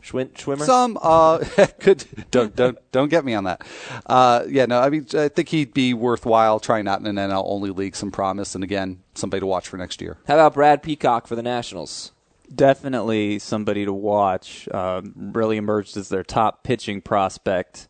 Schwin- 0.00 0.30
Schwimmer. 0.30 0.64
Some 0.64 0.98
uh, 1.02 1.38
could 1.80 2.04
don't 2.30 2.54
don't 2.54 2.78
don't 2.92 3.08
get 3.08 3.24
me 3.24 3.34
on 3.34 3.44
that. 3.44 3.62
Uh, 4.06 4.44
yeah, 4.48 4.66
no, 4.66 4.80
I 4.80 4.90
mean 4.90 5.06
I 5.14 5.28
think 5.28 5.48
he'd 5.48 5.74
be 5.74 5.94
worthwhile 5.94 6.60
trying 6.60 6.88
out 6.88 7.00
in 7.00 7.06
an 7.06 7.16
NL 7.16 7.42
only 7.46 7.70
league. 7.70 7.96
Some 7.96 8.10
promise, 8.10 8.54
and 8.54 8.64
again, 8.64 9.00
somebody 9.14 9.40
to 9.40 9.46
watch 9.46 9.68
for 9.68 9.76
next 9.76 10.00
year. 10.00 10.18
How 10.26 10.34
about 10.34 10.54
Brad 10.54 10.82
Peacock 10.82 11.26
for 11.26 11.36
the 11.36 11.42
Nationals? 11.42 12.12
Definitely 12.54 13.38
somebody 13.38 13.84
to 13.84 13.92
watch. 13.92 14.68
Um, 14.72 15.12
really 15.16 15.58
emerged 15.58 15.96
as 15.96 16.08
their 16.08 16.24
top 16.24 16.62
pitching 16.62 17.02
prospect. 17.02 17.88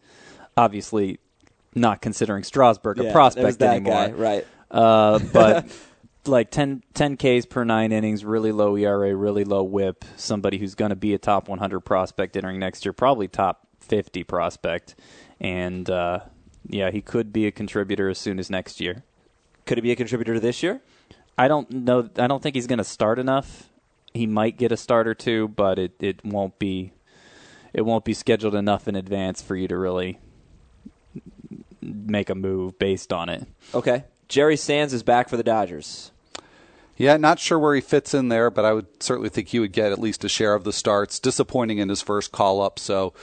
Obviously, 0.57 1.21
not 1.75 2.03
considering 2.03 2.43
Strasburg 2.43 2.99
a 2.99 3.13
prospect 3.13 3.61
that 3.61 3.77
anymore. 3.77 4.09
guy, 4.09 4.11
right? 4.13 4.47
Uh, 4.71 5.19
but 5.33 5.67
like 6.27 6.51
10, 6.51 6.83
10 6.95 7.17
Ks 7.17 7.47
per 7.47 7.65
nine 7.65 7.93
innings, 7.93 8.25
really 8.25 8.53
low 8.53 8.77
ERA, 8.77 9.15
really 9.15 9.45
low 9.45 9.63
WHIP. 9.63 10.05
Somebody 10.17 10.59
who's 10.59 10.75
going 10.75 10.91
to 10.91 10.97
be 10.97 11.15
a 11.15 11.19
top 11.19 11.49
100 11.49 11.81
prospect 11.81 12.37
entering 12.37 12.59
next 12.59 12.85
year, 12.85 12.93
probably 12.93 13.29
top 13.29 13.67
50 13.81 14.25
prospect, 14.25 14.95
and 15.41 15.89
uh, 15.89 16.21
yeah, 16.69 16.91
he 16.91 17.01
could 17.01 17.33
be 17.33 17.47
a 17.47 17.51
contributor 17.51 18.09
as 18.09 18.19
soon 18.19 18.39
as 18.39 18.51
next 18.51 18.81
year. 18.81 19.05
Could 19.67 19.79
he 19.79 19.83
be 19.83 19.93
a 19.93 19.97
contributor 19.97 20.35
to 20.35 20.41
this 20.41 20.63
year? 20.63 20.81
I 21.37 21.49
don't 21.49 21.71
know. 21.71 22.09
I 22.19 22.27
don't 22.27 22.43
think 22.43 22.57
he's 22.57 22.67
going 22.67 22.79
to 22.79 22.85
start 22.85 23.19
enough. 23.19 23.69
He 24.13 24.27
might 24.27 24.57
get 24.57 24.73
a 24.73 24.77
start 24.77 25.07
or 25.07 25.15
two, 25.15 25.49
but 25.49 25.79
it, 25.79 25.93
it 26.01 26.25
won't 26.25 26.59
be 26.59 26.93
it 27.73 27.83
won't 27.83 28.05
be 28.05 28.15
scheduled 28.15 28.55
enough 28.55 28.89
in 28.89 28.97
advance 28.97 29.43
for 29.43 29.55
you 29.55 29.69
to 29.69 29.77
really 29.77 30.19
make 31.81 32.31
a 32.31 32.35
move 32.35 32.79
based 32.79 33.13
on 33.13 33.29
it. 33.29 33.47
Okay. 33.75 34.05
Jerry 34.29 34.57
Sands 34.57 34.93
is 34.93 35.03
back 35.03 35.29
for 35.29 35.39
the 35.39 35.43
Dodgers. 35.43 36.11
Yeah, 36.99 37.17
not 37.17 37.39
sure 37.39 37.59
where 37.59 37.75
he 37.75 37.81
fits 37.81 38.13
in 38.13 38.29
there, 38.29 38.51
but 38.51 38.65
I 38.65 38.73
would 38.73 39.03
certainly 39.03 39.31
think 39.31 39.49
he 39.49 39.61
would 39.61 39.73
get 39.73 39.93
at 39.93 40.01
least 40.01 40.25
a 40.25 40.29
share 40.29 40.55
of 40.55 40.65
the 40.65 40.73
starts. 40.73 41.19
Disappointing 41.19 41.79
in 41.79 41.89
his 41.89 42.03
first 42.03 42.33
call 42.33 42.61
up, 42.61 42.79
so 42.79 43.15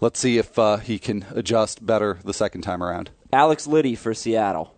let's 0.00 0.20
see 0.20 0.38
if 0.38 0.58
uh, 0.58 0.76
he 0.78 0.98
can 0.98 1.26
adjust 1.32 1.84
better 1.84 2.18
the 2.24 2.32
second 2.32 2.62
time 2.62 2.82
around. 2.82 3.10
Alex 3.32 3.66
Liddi 3.66 3.98
for 3.98 4.14
Seattle. 4.14 4.72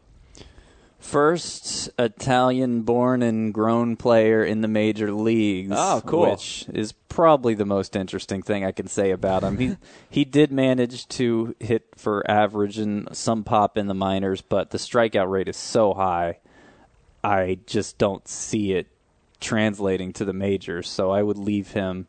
First 1.00 1.88
Italian 1.98 2.82
born 2.82 3.22
and 3.22 3.54
grown 3.54 3.96
player 3.96 4.44
in 4.44 4.60
the 4.60 4.68
major 4.68 5.10
leagues. 5.10 5.72
Oh, 5.74 6.02
cool. 6.04 6.30
Which 6.30 6.66
is 6.74 6.92
probably 6.92 7.54
the 7.54 7.64
most 7.64 7.96
interesting 7.96 8.42
thing 8.42 8.66
I 8.66 8.72
can 8.72 8.86
say 8.86 9.10
about 9.10 9.42
him. 9.42 9.56
He 9.56 9.76
he 10.10 10.24
did 10.26 10.52
manage 10.52 11.08
to 11.08 11.56
hit 11.58 11.86
for 11.96 12.30
average 12.30 12.76
and 12.78 13.08
some 13.16 13.44
pop 13.44 13.78
in 13.78 13.86
the 13.86 13.94
minors, 13.94 14.42
but 14.42 14.70
the 14.70 14.78
strikeout 14.78 15.30
rate 15.30 15.48
is 15.48 15.56
so 15.56 15.94
high. 15.94 16.38
I 17.24 17.60
just 17.66 17.96
don't 17.96 18.28
see 18.28 18.72
it 18.72 18.86
translating 19.40 20.12
to 20.12 20.26
the 20.26 20.34
majors, 20.34 20.88
so 20.88 21.10
I 21.10 21.22
would 21.22 21.38
leave 21.38 21.72
him 21.72 22.08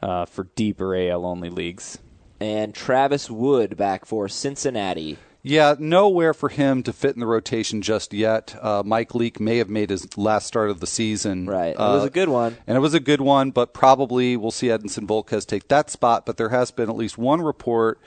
uh, 0.00 0.26
for 0.26 0.44
deeper 0.54 0.94
AL 0.94 1.26
only 1.26 1.50
leagues. 1.50 1.98
And 2.40 2.72
Travis 2.72 3.28
Wood 3.28 3.76
back 3.76 4.04
for 4.04 4.28
Cincinnati. 4.28 5.18
Yeah, 5.42 5.76
nowhere 5.78 6.34
for 6.34 6.48
him 6.48 6.82
to 6.82 6.92
fit 6.92 7.14
in 7.14 7.20
the 7.20 7.26
rotation 7.26 7.80
just 7.80 8.12
yet. 8.12 8.56
Uh, 8.60 8.82
Mike 8.84 9.14
Leake 9.14 9.38
may 9.38 9.58
have 9.58 9.70
made 9.70 9.88
his 9.90 10.18
last 10.18 10.46
start 10.46 10.68
of 10.68 10.80
the 10.80 10.86
season. 10.86 11.46
Right. 11.46 11.68
It 11.70 11.76
Uh, 11.80 11.94
was 11.94 12.04
a 12.04 12.10
good 12.10 12.28
one. 12.28 12.56
And 12.66 12.76
it 12.76 12.80
was 12.80 12.92
a 12.92 13.00
good 13.00 13.20
one, 13.20 13.52
but 13.52 13.72
probably 13.72 14.36
we'll 14.36 14.50
see 14.50 14.66
Edinson 14.66 15.06
Volquez 15.06 15.46
take 15.46 15.68
that 15.68 15.90
spot. 15.90 16.26
But 16.26 16.36
there 16.38 16.48
has 16.48 16.70
been 16.70 16.90
at 16.90 16.96
least 16.96 17.16
one 17.18 17.40
report, 17.40 18.00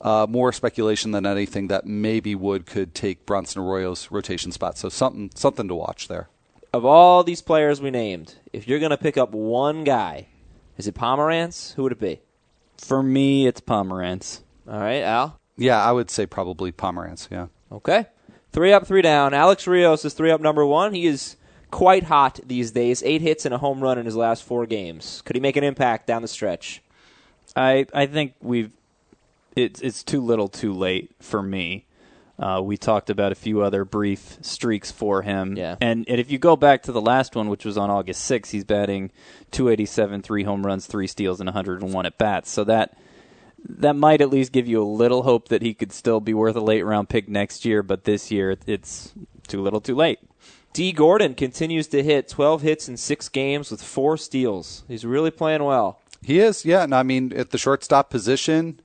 uh, 0.00 0.26
more 0.30 0.52
speculation 0.52 1.10
than 1.10 1.26
anything, 1.26 1.66
that 1.68 1.86
maybe 1.86 2.34
Wood 2.36 2.66
could 2.66 2.94
take 2.94 3.26
Bronson 3.26 3.62
Arroyo's 3.62 4.10
rotation 4.12 4.52
spot. 4.52 4.78
So 4.78 4.88
something 4.88 5.30
something 5.34 5.66
to 5.68 5.74
watch 5.74 6.06
there. 6.08 6.28
Of 6.72 6.84
all 6.84 7.24
these 7.24 7.42
players 7.42 7.80
we 7.80 7.90
named, 7.90 8.36
if 8.52 8.68
you're 8.68 8.78
going 8.78 8.90
to 8.90 8.96
pick 8.98 9.16
up 9.18 9.32
one 9.32 9.82
guy, 9.84 10.28
is 10.78 10.86
it 10.86 10.94
Pomeranz? 10.94 11.74
Who 11.74 11.82
would 11.82 11.92
it 11.92 12.00
be? 12.00 12.20
For 12.78 13.02
me, 13.02 13.46
it's 13.46 13.60
Pomeranz. 13.60 14.40
All 14.70 14.78
right, 14.78 15.02
Al. 15.02 15.38
Yeah, 15.56 15.82
I 15.82 15.92
would 15.92 16.10
say 16.10 16.26
probably 16.26 16.72
Pomeranz. 16.72 17.28
Yeah. 17.30 17.46
Okay. 17.72 18.06
Three 18.52 18.72
up, 18.72 18.86
three 18.86 19.02
down. 19.02 19.34
Alex 19.34 19.66
Rios 19.66 20.04
is 20.04 20.14
three 20.14 20.30
up 20.30 20.40
number 20.40 20.64
one. 20.64 20.94
He 20.94 21.06
is 21.06 21.36
quite 21.70 22.04
hot 22.04 22.40
these 22.44 22.70
days. 22.70 23.02
Eight 23.02 23.20
hits 23.22 23.44
and 23.44 23.54
a 23.54 23.58
home 23.58 23.80
run 23.80 23.98
in 23.98 24.06
his 24.06 24.16
last 24.16 24.44
four 24.44 24.66
games. 24.66 25.22
Could 25.24 25.36
he 25.36 25.40
make 25.40 25.56
an 25.56 25.64
impact 25.64 26.06
down 26.06 26.22
the 26.22 26.28
stretch? 26.28 26.82
I 27.54 27.86
I 27.92 28.06
think 28.06 28.34
we've 28.40 28.72
it's 29.54 29.80
it's 29.80 30.02
too 30.02 30.20
little, 30.20 30.48
too 30.48 30.72
late 30.72 31.10
for 31.20 31.42
me. 31.42 31.84
Uh, 32.38 32.60
we 32.62 32.76
talked 32.76 33.08
about 33.08 33.32
a 33.32 33.34
few 33.34 33.62
other 33.62 33.82
brief 33.86 34.36
streaks 34.42 34.90
for 34.90 35.22
him, 35.22 35.56
Yeah. 35.56 35.76
And 35.80 36.04
and 36.06 36.20
if 36.20 36.30
you 36.30 36.38
go 36.38 36.54
back 36.54 36.82
to 36.82 36.92
the 36.92 37.00
last 37.00 37.34
one, 37.34 37.48
which 37.48 37.64
was 37.64 37.78
on 37.78 37.88
August 37.88 38.30
6th, 38.30 38.50
he's 38.50 38.64
batting 38.64 39.10
287, 39.52 40.20
three 40.20 40.44
home 40.44 40.66
runs, 40.66 40.86
three 40.86 41.06
steals, 41.06 41.40
and 41.40 41.48
101 41.48 42.04
at 42.04 42.18
bats. 42.18 42.50
So 42.50 42.64
that 42.64 42.96
that 43.58 43.96
might 43.96 44.20
at 44.20 44.30
least 44.30 44.52
give 44.52 44.66
you 44.66 44.82
a 44.82 44.84
little 44.84 45.22
hope 45.22 45.48
that 45.48 45.62
he 45.62 45.74
could 45.74 45.92
still 45.92 46.20
be 46.20 46.34
worth 46.34 46.56
a 46.56 46.60
late 46.60 46.82
round 46.82 47.08
pick 47.08 47.28
next 47.28 47.64
year. 47.64 47.82
But 47.82 48.04
this 48.04 48.30
year, 48.30 48.56
it's 48.66 49.12
too 49.48 49.62
little, 49.62 49.80
too 49.80 49.94
late. 49.94 50.18
Dee 50.72 50.92
Gordon 50.92 51.34
continues 51.34 51.86
to 51.88 52.02
hit 52.02 52.28
12 52.28 52.62
hits 52.62 52.88
in 52.88 52.96
six 52.96 53.28
games 53.28 53.70
with 53.70 53.82
four 53.82 54.16
steals. 54.18 54.84
He's 54.86 55.06
really 55.06 55.30
playing 55.30 55.64
well. 55.64 56.00
He 56.22 56.38
is, 56.38 56.64
yeah. 56.64 56.82
And 56.82 56.94
I 56.94 57.02
mean, 57.02 57.32
at 57.32 57.50
the 57.50 57.58
shortstop 57.58 58.10
position, 58.10 58.80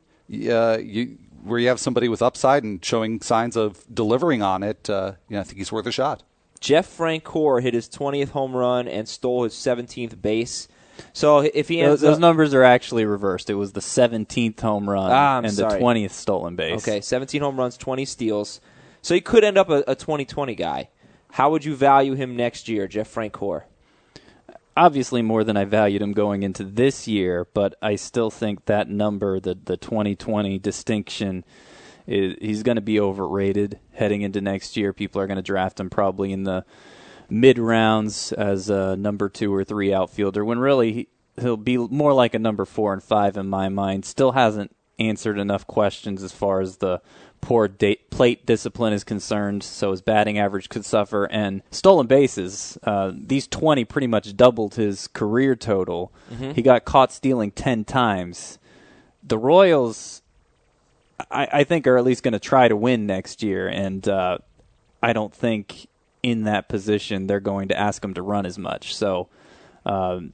uh, 0.49 0.77
you 0.81 1.17
where 1.43 1.59
you 1.59 1.67
have 1.67 1.79
somebody 1.79 2.07
with 2.07 2.21
upside 2.21 2.63
and 2.63 2.83
showing 2.85 3.19
signs 3.19 3.55
of 3.55 3.83
delivering 3.93 4.41
on 4.41 4.63
it, 4.63 4.89
uh, 4.89 5.13
you 5.27 5.35
know, 5.35 5.41
I 5.41 5.43
think 5.43 5.57
he's 5.57 5.71
worth 5.71 5.87
a 5.87 5.91
shot. 5.91 6.23
Jeff 6.59 6.87
Francoeur 6.87 7.61
hit 7.61 7.73
his 7.73 7.89
20th 7.89 8.29
home 8.29 8.55
run 8.55 8.87
and 8.87 9.09
stole 9.09 9.43
his 9.43 9.53
17th 9.53 10.21
base. 10.21 10.67
So 11.13 11.39
if 11.39 11.67
he 11.67 11.81
ends 11.81 12.01
Those, 12.01 12.01
those 12.01 12.15
up, 12.15 12.21
numbers 12.21 12.53
are 12.53 12.63
actually 12.63 13.05
reversed. 13.05 13.49
It 13.49 13.55
was 13.55 13.73
the 13.73 13.81
17th 13.81 14.59
home 14.59 14.89
run 14.89 15.11
Ah, 15.11 15.39
and 15.39 15.51
sorry. 15.51 15.79
the 15.79 15.85
20th 15.85 16.11
stolen 16.11 16.55
base. 16.55 16.87
Okay, 16.87 17.01
17 17.01 17.41
home 17.41 17.57
runs, 17.57 17.77
20 17.77 18.05
steals. 18.05 18.61
So 19.01 19.13
he 19.13 19.21
could 19.21 19.43
end 19.43 19.57
up 19.57 19.69
a, 19.69 19.83
a 19.87 19.95
2020 19.95 20.55
guy. 20.55 20.89
How 21.31 21.49
would 21.51 21.65
you 21.65 21.75
value 21.75 22.13
him 22.13 22.35
next 22.35 22.67
year, 22.67 22.87
Jeff 22.87 23.13
Francoeur? 23.13 23.63
obviously 24.77 25.21
more 25.21 25.43
than 25.43 25.57
I 25.57 25.65
valued 25.65 26.01
him 26.01 26.13
going 26.13 26.43
into 26.43 26.63
this 26.63 27.07
year, 27.07 27.45
but 27.53 27.75
I 27.81 27.95
still 27.95 28.29
think 28.29 28.65
that 28.65 28.89
number, 28.89 29.39
the 29.39 29.57
the 29.61 29.77
2020 29.77 30.59
distinction, 30.59 31.43
is, 32.07 32.35
he's 32.41 32.63
going 32.63 32.77
to 32.77 32.81
be 32.81 32.99
overrated 32.99 33.79
heading 33.93 34.21
into 34.21 34.41
next 34.41 34.77
year. 34.77 34.93
People 34.93 35.21
are 35.21 35.27
going 35.27 35.37
to 35.37 35.41
draft 35.43 35.79
him 35.79 35.89
probably 35.89 36.31
in 36.31 36.43
the 36.43 36.65
mid 37.31 37.57
rounds 37.57 38.31
as 38.33 38.69
a 38.69 38.95
number 38.95 39.29
two 39.29 39.53
or 39.53 39.63
three 39.63 39.93
outfielder, 39.93 40.43
when 40.43 40.59
really 40.59 41.07
he'll 41.39 41.57
be 41.57 41.77
more 41.77 42.13
like 42.13 42.35
a 42.35 42.39
number 42.39 42.65
four 42.65 42.93
and 42.93 43.01
five 43.01 43.37
in 43.37 43.47
my 43.47 43.69
mind. 43.69 44.05
Still 44.05 44.33
hasn't 44.33 44.75
answered 44.99 45.39
enough 45.39 45.65
questions 45.65 46.21
as 46.21 46.31
far 46.31 46.61
as 46.61 46.77
the 46.77 47.01
poor 47.39 47.67
date, 47.67 48.11
plate 48.11 48.45
discipline 48.45 48.93
is 48.93 49.03
concerned, 49.03 49.63
so 49.63 49.91
his 49.91 50.01
batting 50.01 50.37
average 50.37 50.69
could 50.69 50.85
suffer. 50.85 51.25
And 51.25 51.63
stolen 51.71 52.05
bases, 52.05 52.77
uh, 52.83 53.13
these 53.15 53.47
20 53.47 53.85
pretty 53.85 54.07
much 54.07 54.35
doubled 54.37 54.75
his 54.75 55.07
career 55.07 55.55
total. 55.55 56.13
Mm-hmm. 56.31 56.51
He 56.51 56.61
got 56.61 56.85
caught 56.85 57.11
stealing 57.11 57.51
10 57.51 57.85
times. 57.85 58.59
The 59.23 59.37
Royals, 59.37 60.21
I, 61.31 61.47
I 61.51 61.63
think, 61.63 61.87
are 61.87 61.97
at 61.97 62.03
least 62.03 62.23
going 62.23 62.33
to 62.33 62.39
try 62.39 62.67
to 62.67 62.75
win 62.75 63.07
next 63.07 63.41
year, 63.41 63.67
and 63.67 64.07
uh, 64.07 64.37
I 65.01 65.13
don't 65.13 65.33
think 65.33 65.87
in 66.23 66.43
that 66.43 66.69
position 66.69 67.27
they're 67.27 67.39
going 67.39 67.67
to 67.67 67.77
ask 67.77 68.03
him 68.03 68.13
to 68.13 68.21
run 68.21 68.45
as 68.45 68.57
much. 68.57 68.95
So. 68.95 69.29
Um, 69.85 70.33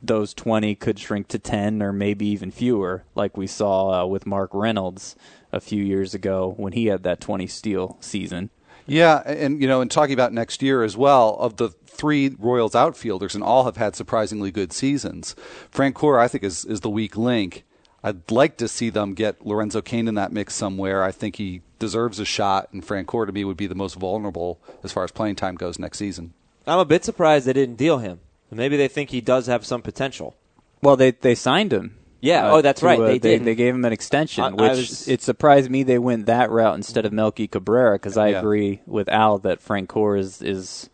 those 0.00 0.32
20 0.32 0.76
could 0.76 0.96
shrink 0.96 1.26
to 1.26 1.40
10 1.40 1.82
or 1.82 1.92
maybe 1.92 2.24
even 2.26 2.52
fewer, 2.52 3.02
like 3.16 3.36
we 3.36 3.48
saw 3.48 4.02
uh, 4.02 4.06
with 4.06 4.26
Mark 4.26 4.50
Reynolds 4.52 5.16
a 5.52 5.60
few 5.60 5.82
years 5.82 6.14
ago 6.14 6.54
when 6.56 6.72
he 6.72 6.86
had 6.86 7.02
that 7.02 7.20
20 7.20 7.46
steal 7.46 7.96
season. 8.00 8.50
Yeah, 8.86 9.22
and 9.26 9.60
you 9.60 9.68
know, 9.68 9.82
and 9.82 9.90
talking 9.90 10.14
about 10.14 10.32
next 10.32 10.62
year 10.62 10.82
as 10.82 10.96
well, 10.96 11.36
of 11.40 11.56
the 11.56 11.68
three 11.68 12.34
Royals 12.38 12.74
outfielders, 12.74 13.34
and 13.34 13.44
all 13.44 13.64
have 13.64 13.76
had 13.76 13.94
surprisingly 13.94 14.50
good 14.50 14.72
seasons. 14.72 15.36
Frank 15.70 15.96
Francoeur, 15.96 16.18
I 16.18 16.26
think, 16.26 16.42
is 16.42 16.64
is 16.64 16.80
the 16.80 16.88
weak 16.88 17.14
link. 17.14 17.64
I'd 18.02 18.30
like 18.30 18.56
to 18.58 18.68
see 18.68 18.90
them 18.90 19.14
get 19.14 19.44
Lorenzo 19.44 19.80
Cain 19.80 20.08
in 20.08 20.14
that 20.14 20.32
mix 20.32 20.54
somewhere. 20.54 21.02
I 21.02 21.10
think 21.10 21.36
he 21.36 21.62
deserves 21.78 22.18
a 22.20 22.24
shot, 22.24 22.68
and 22.72 22.84
Francoeur 22.86 23.26
to 23.26 23.32
me 23.32 23.44
would 23.44 23.56
be 23.56 23.66
the 23.66 23.74
most 23.74 23.94
vulnerable 23.94 24.60
as 24.84 24.92
far 24.92 25.04
as 25.04 25.10
playing 25.10 25.36
time 25.36 25.56
goes 25.56 25.78
next 25.78 25.98
season. 25.98 26.32
I'm 26.66 26.78
a 26.78 26.84
bit 26.84 27.04
surprised 27.04 27.46
they 27.46 27.52
didn't 27.52 27.76
deal 27.76 27.98
him. 27.98 28.20
Maybe 28.50 28.76
they 28.76 28.88
think 28.88 29.10
he 29.10 29.20
does 29.20 29.46
have 29.46 29.66
some 29.66 29.82
potential. 29.82 30.34
Well, 30.80 30.96
they 30.96 31.10
they 31.10 31.34
signed 31.34 31.72
him 31.72 31.98
yeah. 32.20 32.46
Uh, 32.46 32.56
oh, 32.56 32.62
that's 32.62 32.80
to, 32.80 32.86
right. 32.86 32.98
Uh, 32.98 33.06
they, 33.06 33.18
they, 33.18 33.38
they 33.38 33.54
gave 33.54 33.74
him 33.74 33.84
an 33.84 33.92
extension, 33.92 34.44
uh, 34.44 34.50
which 34.50 34.76
was, 34.76 35.08
it 35.08 35.22
surprised 35.22 35.70
me 35.70 35.82
they 35.82 35.98
went 35.98 36.26
that 36.26 36.50
route 36.50 36.74
instead 36.74 37.06
of 37.06 37.12
Melky 37.12 37.46
Cabrera 37.46 37.94
because 37.94 38.16
I 38.16 38.28
yeah. 38.28 38.38
agree 38.38 38.80
with 38.86 39.08
Al 39.08 39.38
that 39.40 39.60
Francoeur 39.60 40.18
is 40.18 40.42
is 40.42 40.90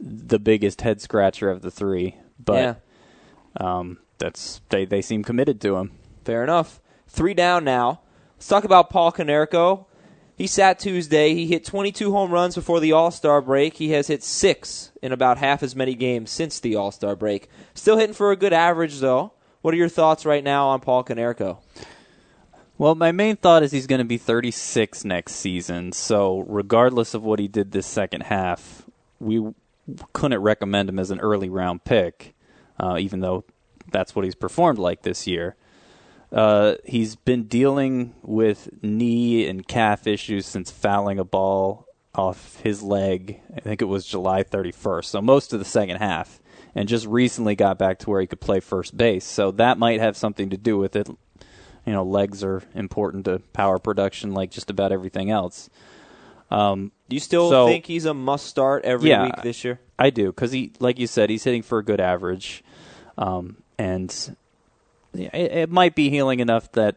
the 0.00 0.38
biggest 0.38 0.82
head 0.82 1.00
scratcher 1.00 1.50
of 1.50 1.62
the 1.62 1.70
three. 1.70 2.16
But 2.42 2.82
yeah. 3.60 3.78
um, 3.78 3.98
that's 4.18 4.60
they 4.68 4.84
they 4.84 5.02
seem 5.02 5.24
committed 5.24 5.60
to 5.62 5.76
him. 5.76 5.92
Fair 6.28 6.44
enough. 6.44 6.82
Three 7.06 7.32
down 7.32 7.64
now. 7.64 8.02
Let's 8.36 8.48
talk 8.48 8.64
about 8.64 8.90
Paul 8.90 9.12
Konerko. 9.12 9.86
He 10.36 10.46
sat 10.46 10.78
Tuesday. 10.78 11.32
He 11.32 11.46
hit 11.46 11.64
22 11.64 12.12
home 12.12 12.30
runs 12.30 12.54
before 12.54 12.80
the 12.80 12.92
All 12.92 13.10
Star 13.10 13.40
break. 13.40 13.78
He 13.78 13.92
has 13.92 14.08
hit 14.08 14.22
six 14.22 14.92
in 15.00 15.10
about 15.10 15.38
half 15.38 15.62
as 15.62 15.74
many 15.74 15.94
games 15.94 16.30
since 16.30 16.60
the 16.60 16.76
All 16.76 16.90
Star 16.90 17.16
break. 17.16 17.48
Still 17.72 17.96
hitting 17.96 18.12
for 18.12 18.30
a 18.30 18.36
good 18.36 18.52
average, 18.52 18.98
though. 18.98 19.32
What 19.62 19.72
are 19.72 19.78
your 19.78 19.88
thoughts 19.88 20.26
right 20.26 20.44
now 20.44 20.68
on 20.68 20.80
Paul 20.80 21.02
Konerko? 21.02 21.60
Well, 22.76 22.94
my 22.94 23.10
main 23.10 23.36
thought 23.36 23.62
is 23.62 23.72
he's 23.72 23.86
going 23.86 24.00
to 24.00 24.04
be 24.04 24.18
36 24.18 25.06
next 25.06 25.32
season. 25.32 25.92
So, 25.92 26.40
regardless 26.40 27.14
of 27.14 27.22
what 27.22 27.38
he 27.38 27.48
did 27.48 27.72
this 27.72 27.86
second 27.86 28.24
half, 28.24 28.82
we 29.18 29.54
couldn't 30.12 30.42
recommend 30.42 30.90
him 30.90 30.98
as 30.98 31.10
an 31.10 31.20
early 31.20 31.48
round 31.48 31.84
pick, 31.84 32.34
uh, 32.78 32.98
even 33.00 33.20
though 33.20 33.44
that's 33.90 34.14
what 34.14 34.26
he's 34.26 34.34
performed 34.34 34.78
like 34.78 35.00
this 35.00 35.26
year. 35.26 35.56
Uh, 36.32 36.74
he's 36.84 37.16
been 37.16 37.44
dealing 37.44 38.14
with 38.22 38.68
knee 38.82 39.46
and 39.46 39.66
calf 39.66 40.06
issues 40.06 40.46
since 40.46 40.70
fouling 40.70 41.18
a 41.18 41.24
ball 41.24 41.86
off 42.14 42.60
his 42.60 42.82
leg. 42.82 43.40
I 43.56 43.60
think 43.60 43.80
it 43.80 43.86
was 43.86 44.04
July 44.04 44.42
31st, 44.42 45.04
so 45.06 45.22
most 45.22 45.52
of 45.52 45.58
the 45.58 45.64
second 45.64 45.96
half 45.96 46.40
and 46.74 46.88
just 46.88 47.06
recently 47.06 47.54
got 47.54 47.78
back 47.78 47.98
to 48.00 48.10
where 48.10 48.20
he 48.20 48.26
could 48.26 48.40
play 48.40 48.60
first 48.60 48.96
base. 48.96 49.24
So 49.24 49.50
that 49.52 49.78
might 49.78 50.00
have 50.00 50.16
something 50.16 50.50
to 50.50 50.56
do 50.56 50.76
with 50.76 50.96
it. 50.96 51.08
You 51.86 51.92
know, 51.92 52.04
legs 52.04 52.44
are 52.44 52.62
important 52.74 53.24
to 53.24 53.38
power 53.52 53.78
production, 53.78 54.34
like 54.34 54.50
just 54.50 54.70
about 54.70 54.92
everything 54.92 55.30
else. 55.30 55.70
Um, 56.50 56.92
do 57.08 57.16
you 57.16 57.20
still 57.20 57.50
so, 57.50 57.66
think 57.66 57.86
he's 57.86 58.04
a 58.04 58.14
must 58.14 58.46
start 58.46 58.84
every 58.84 59.10
yeah, 59.10 59.24
week 59.24 59.42
this 59.42 59.64
year? 59.64 59.80
I 59.98 60.10
do 60.10 60.26
because 60.26 60.52
he, 60.52 60.72
like 60.80 60.98
you 60.98 61.06
said, 61.06 61.30
he's 61.30 61.44
hitting 61.44 61.62
for 61.62 61.78
a 61.78 61.84
good 61.84 62.00
average, 62.00 62.64
um, 63.16 63.56
and 63.78 64.36
it, 65.14 65.34
it, 65.34 65.70
might 65.70 65.94
be 65.94 66.10
healing 66.10 66.40
enough 66.40 66.70
that 66.72 66.96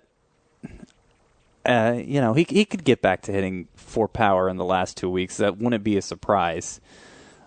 uh, 1.66 1.96
you 1.98 2.22
know 2.22 2.34
he 2.34 2.46
he 2.50 2.66
could 2.66 2.84
get 2.84 3.02
back 3.02 3.22
to 3.24 3.32
hitting 3.32 3.68
for 3.76 4.08
power 4.08 4.50
in 4.50 4.58
the 4.58 4.66
last 4.66 4.98
two 4.98 5.10
weeks. 5.10 5.38
That 5.38 5.58
wouldn't 5.58 5.84
be 5.84 5.98
a 5.98 6.02
surprise. 6.02 6.80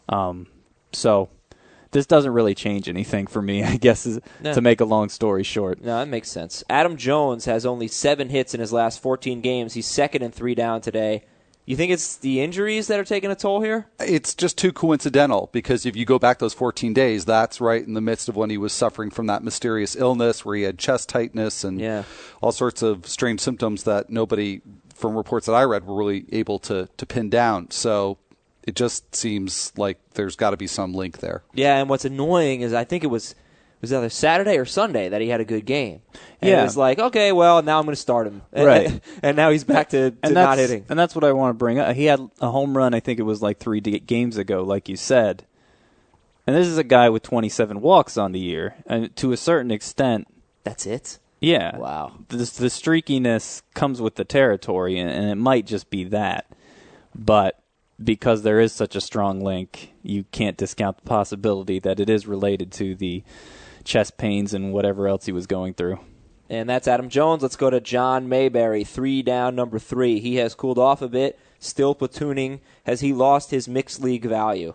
Um, 0.09 0.47
so 0.93 1.29
this 1.95 2.07
doesn't 2.07 2.33
really 2.33 2.55
change 2.55 2.89
anything 2.89 3.27
for 3.27 3.41
me, 3.41 3.63
I 3.65 3.77
guess, 3.77 4.05
is, 4.05 4.21
no. 4.43 4.53
to 4.53 4.61
make 4.61 4.81
a 4.81 4.85
long 4.85 5.09
story 5.09 5.45
short. 5.45 5.81
No, 5.81 5.99
that 5.99 6.09
makes 6.09 6.31
sense. 6.31 6.63
Adam 6.69 6.97
Jones 6.97 7.47
has 7.47 7.65
only 7.65 7.89
seven 7.89 8.29
hits 8.29 8.53
in 8.53 8.61
his 8.61 8.73
last 8.73 9.01
14 9.01 9.41
games. 9.41 9.75
He's 9.75 9.87
second 9.87 10.23
and 10.23 10.35
three 10.35 10.55
down 10.55 10.81
today. 10.81 11.25
You 11.67 11.77
think 11.77 11.93
it's 11.93 12.17
the 12.17 12.41
injuries 12.43 12.89
that 12.89 13.01
are 13.01 13.05
taking 13.05 13.31
a 13.31 13.35
toll 13.35 13.63
here? 13.63 13.87
It's 13.99 14.35
just 14.35 14.59
too 14.59 14.71
coincidental 14.71 15.49
because 15.53 15.87
if 15.87 15.97
you 15.97 16.05
go 16.05 16.19
back 16.19 16.39
those 16.39 16.53
14 16.53 16.93
days, 16.93 17.25
that's 17.25 17.61
right 17.61 17.83
in 17.83 17.95
the 17.95 18.03
midst 18.03 18.29
of 18.29 18.37
when 18.37 18.51
he 18.51 18.59
was 18.59 18.73
suffering 18.73 19.11
from 19.11 19.27
that 19.29 19.43
mysterious 19.43 19.97
illness 19.97 20.45
where 20.45 20.57
he 20.57 20.63
had 20.63 20.79
chest 20.79 21.09
tightness 21.09 21.65
and 21.65 21.81
yeah. 21.81 22.03
all 22.43 22.53
sorts 22.53 22.83
of 22.83 23.07
strange 23.07 23.41
symptoms 23.41 23.85
that 23.85 24.11
nobody, 24.11 24.61
from 24.95 25.17
reports 25.17 25.47
that 25.47 25.55
I 25.55 25.65
read, 25.65 25.87
were 25.87 25.97
really 25.97 26.27
able 26.33 26.59
to, 26.61 26.91
to 26.99 27.07
pin 27.07 27.31
down. 27.31 27.71
So 27.71 28.19
it 28.65 28.77
just 28.77 29.15
seems 29.15 29.73
like 29.79 29.99
there's 30.15 30.37
got 30.37 30.51
to 30.51 30.59
be 30.59 30.67
some 30.67 30.93
link 30.93 31.19
there. 31.19 31.45
Yeah, 31.55 31.79
and 31.79 31.89
what's 31.89 32.05
annoying 32.05 32.61
is 32.61 32.75
I 32.75 32.85
think 32.85 33.05
it 33.05 33.09
was 33.09 33.35
was 33.81 33.93
either 33.93 34.09
Saturday 34.09 34.57
or 34.57 34.65
Sunday 34.65 35.09
that 35.09 35.21
he 35.21 35.29
had 35.29 35.41
a 35.41 35.45
good 35.45 35.67
game. 35.67 36.01
And 36.41 36.51
yeah, 36.51 36.61
it 36.61 36.65
was 36.65 36.77
like 36.77 36.99
okay, 36.99 37.33
well 37.33 37.63
now 37.63 37.79
I'm 37.79 37.85
going 37.85 37.95
to 37.95 38.01
start 38.01 38.27
him. 38.27 38.43
Right, 38.53 39.01
and 39.23 39.37
now 39.37 39.51
he's 39.51 39.65
back 39.65 39.91
to, 39.91 40.11
to 40.11 40.31
not 40.31 40.59
hitting. 40.59 40.87
And 40.89 40.99
that's 40.99 41.15
what 41.15 41.25
I 41.25 41.33
want 41.33 41.51
to 41.51 41.59
bring 41.59 41.79
up. 41.79 41.95
He 41.95 42.05
had 42.07 42.21
a 42.41 42.51
home 42.51 42.77
run. 42.77 42.95
I 42.95 43.01
think 43.01 43.19
it 43.19 43.25
was 43.25 43.43
like 43.43 43.59
three 43.59 43.81
games 43.81 44.37
ago, 44.37 44.63
like 44.63 44.89
you 44.89 44.97
said. 44.97 45.45
And 46.47 46.55
this 46.55 46.67
is 46.67 46.77
a 46.77 46.85
guy 46.85 47.09
with 47.09 47.23
27 47.23 47.81
walks 47.81 48.19
on 48.19 48.33
the 48.33 48.41
year, 48.41 48.77
and 48.87 49.15
to 49.17 49.33
a 49.33 49.37
certain 49.37 49.71
extent, 49.71 50.29
that's 50.63 50.85
it. 50.87 51.19
Yeah. 51.41 51.77
Wow. 51.77 52.13
The, 52.29 52.37
the 52.37 52.45
streakiness 52.45 53.63
comes 53.75 54.01
with 54.01 54.15
the 54.15 54.25
territory, 54.25 54.99
and, 54.99 55.11
and 55.11 55.31
it 55.31 55.37
might 55.37 55.67
just 55.67 55.91
be 55.91 56.05
that. 56.05 56.47
But 57.15 57.61
because 58.03 58.43
there 58.43 58.61
is 58.61 58.73
such 58.73 58.97
a 58.97 59.01
strong 59.01 59.41
link, 59.41 59.93
you 60.03 60.25
can't 60.33 60.57
discount 60.57 60.97
the 60.97 61.09
possibility 61.09 61.79
that 61.81 62.01
it 62.01 62.09
is 62.09 62.27
related 62.27 62.73
to 62.73 62.95
the 62.95 63.23
chest 63.85 64.17
pains 64.17 64.55
and 64.55 64.73
whatever 64.73 65.07
else 65.07 65.27
he 65.27 65.33
was 65.33 65.47
going 65.47 65.75
through. 65.75 65.99
And 66.51 66.69
that's 66.69 66.87
Adam 66.87 67.09
Jones. 67.09 67.43
Let's 67.43 67.57
go 67.57 67.71
to 67.71 67.81
John 67.81 68.29
Mayberry, 68.29 68.85
three 68.85 69.23
down, 69.23 69.55
number 69.55 69.79
three. 69.79 70.21
He 70.21 70.37
has 70.37 70.55
cooled 70.55 70.79
off 70.79 71.01
a 71.01 71.09
bit, 71.09 71.39
still 71.59 71.95
platooning. 71.95 72.61
Has 72.85 73.01
he 73.01 73.13
lost 73.13 73.51
his 73.51 73.67
mixed 73.67 74.03
league 74.03 74.27
value? 74.27 74.75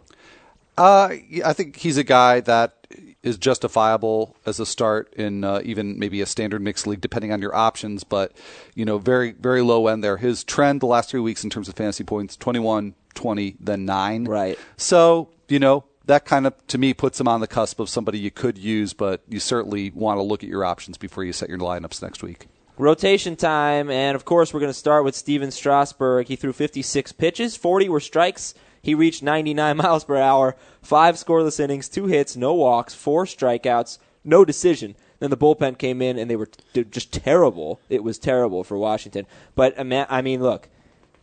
Uh, 0.78 1.10
I 1.46 1.54
think 1.54 1.76
he's 1.76 1.98
a 1.98 2.04
guy 2.04 2.40
that 2.42 2.88
is 3.22 3.38
justifiable 3.38 4.36
as 4.46 4.60
a 4.60 4.66
start 4.66 5.14
in 5.14 5.44
uh, 5.44 5.62
even 5.64 6.00
maybe 6.00 6.22
a 6.22 6.26
standard 6.26 6.62
mixed 6.62 6.88
league, 6.88 7.02
depending 7.02 7.32
on 7.32 7.42
your 7.42 7.54
options. 7.54 8.04
But 8.04 8.32
you 8.76 8.86
know, 8.86 8.98
very 8.98 9.34
very 9.34 9.62
low 9.62 9.88
end 9.88 10.04
there. 10.04 10.18
His 10.18 10.44
trend 10.44 10.82
the 10.82 10.86
last 10.88 11.12
three 11.12 11.20
weeks 11.20 11.44
in 11.44 11.50
terms 11.50 11.68
of 11.68 11.76
fantasy 11.76 12.04
points: 12.04 12.38
21, 12.38 12.96
20, 13.14 13.58
then 13.60 13.86
nine. 13.86 14.26
Right. 14.26 14.58
So 14.78 15.30
you 15.50 15.60
know 15.60 15.84
that 16.10 16.26
kind 16.26 16.48
of 16.48 16.56
to 16.66 16.80
me 16.80 16.92
puts 16.92 17.20
him 17.20 17.28
on 17.28 17.40
the 17.40 17.46
cusp 17.46 17.80
of 17.80 17.88
somebody 17.88 18.18
you 18.18 18.32
could 18.32 18.58
use, 18.58 18.94
but 18.94 19.22
you 19.30 19.40
certainly 19.40 19.92
want 19.92 20.18
to 20.18 20.24
look 20.24 20.44
at 20.44 20.50
your 20.50 20.66
options 20.66 20.98
before 20.98 21.24
you 21.24 21.32
set 21.32 21.50
your 21.50 21.60
lineups 21.60 22.02
next 22.02 22.24
week. 22.24 22.48
Rotation 22.80 23.36
time, 23.36 23.92
and 23.92 24.16
of 24.16 24.26
course, 24.26 24.52
we're 24.52 24.60
going 24.60 24.72
to 24.72 24.74
start 24.74 25.04
with 25.04 25.16
Stephen 25.16 25.52
Strasburg. 25.52 26.28
He 26.28 26.36
threw 26.36 26.52
56 26.52 27.12
pitches, 27.12 27.56
40 27.56 27.90
were 27.90 28.00
strikes. 28.00 28.56
He 28.82 28.96
reached 28.96 29.22
99 29.22 29.78
miles 29.84 30.04
per 30.04 30.18
hour, 30.18 30.56
five 30.82 31.14
scoreless 31.14 31.60
innings, 31.60 31.88
two 31.88 32.08
hits, 32.08 32.36
no 32.36 32.56
walks, 32.56 32.96
four 32.96 33.26
strikeouts, 33.26 34.00
no 34.24 34.44
decision. 34.44 34.96
Then 35.20 35.30
the 35.30 35.38
bullpen 35.38 35.78
came 35.78 36.02
in 36.02 36.18
and 36.18 36.28
they 36.32 36.38
were 36.38 36.50
just 36.90 37.14
terrible. 37.14 37.82
It 37.88 38.04
was 38.04 38.18
terrible 38.18 38.64
for 38.64 38.80
Washington. 38.80 39.28
But 39.54 39.78
I 39.78 40.22
mean, 40.24 40.42
look, 40.42 40.70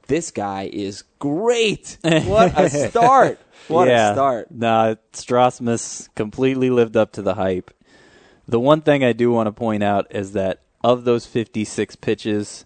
this 0.07 0.31
guy 0.31 0.71
is 0.73 1.05
great. 1.19 1.99
What 2.27 2.59
a 2.59 2.69
start! 2.69 3.39
What 3.69 3.89
yeah. 3.89 4.11
a 4.11 4.15
start! 4.15 4.51
Nah, 4.51 4.95
Strasmus 5.13 6.09
completely 6.15 6.71
lived 6.71 6.97
up 6.97 7.13
to 7.13 7.23
the 7.23 7.35
hype. 7.35 7.71
The 8.49 8.61
one 8.61 8.81
thing 8.81 9.03
I 9.03 9.13
do 9.13 9.33
want 9.33 9.49
to 9.49 9.53
point 9.53 9.83
out 9.83 10.07
is 10.11 10.33
that 10.33 10.61
of 10.85 11.05
those 11.05 11.27
56 11.27 11.97
pitches, 11.97 12.65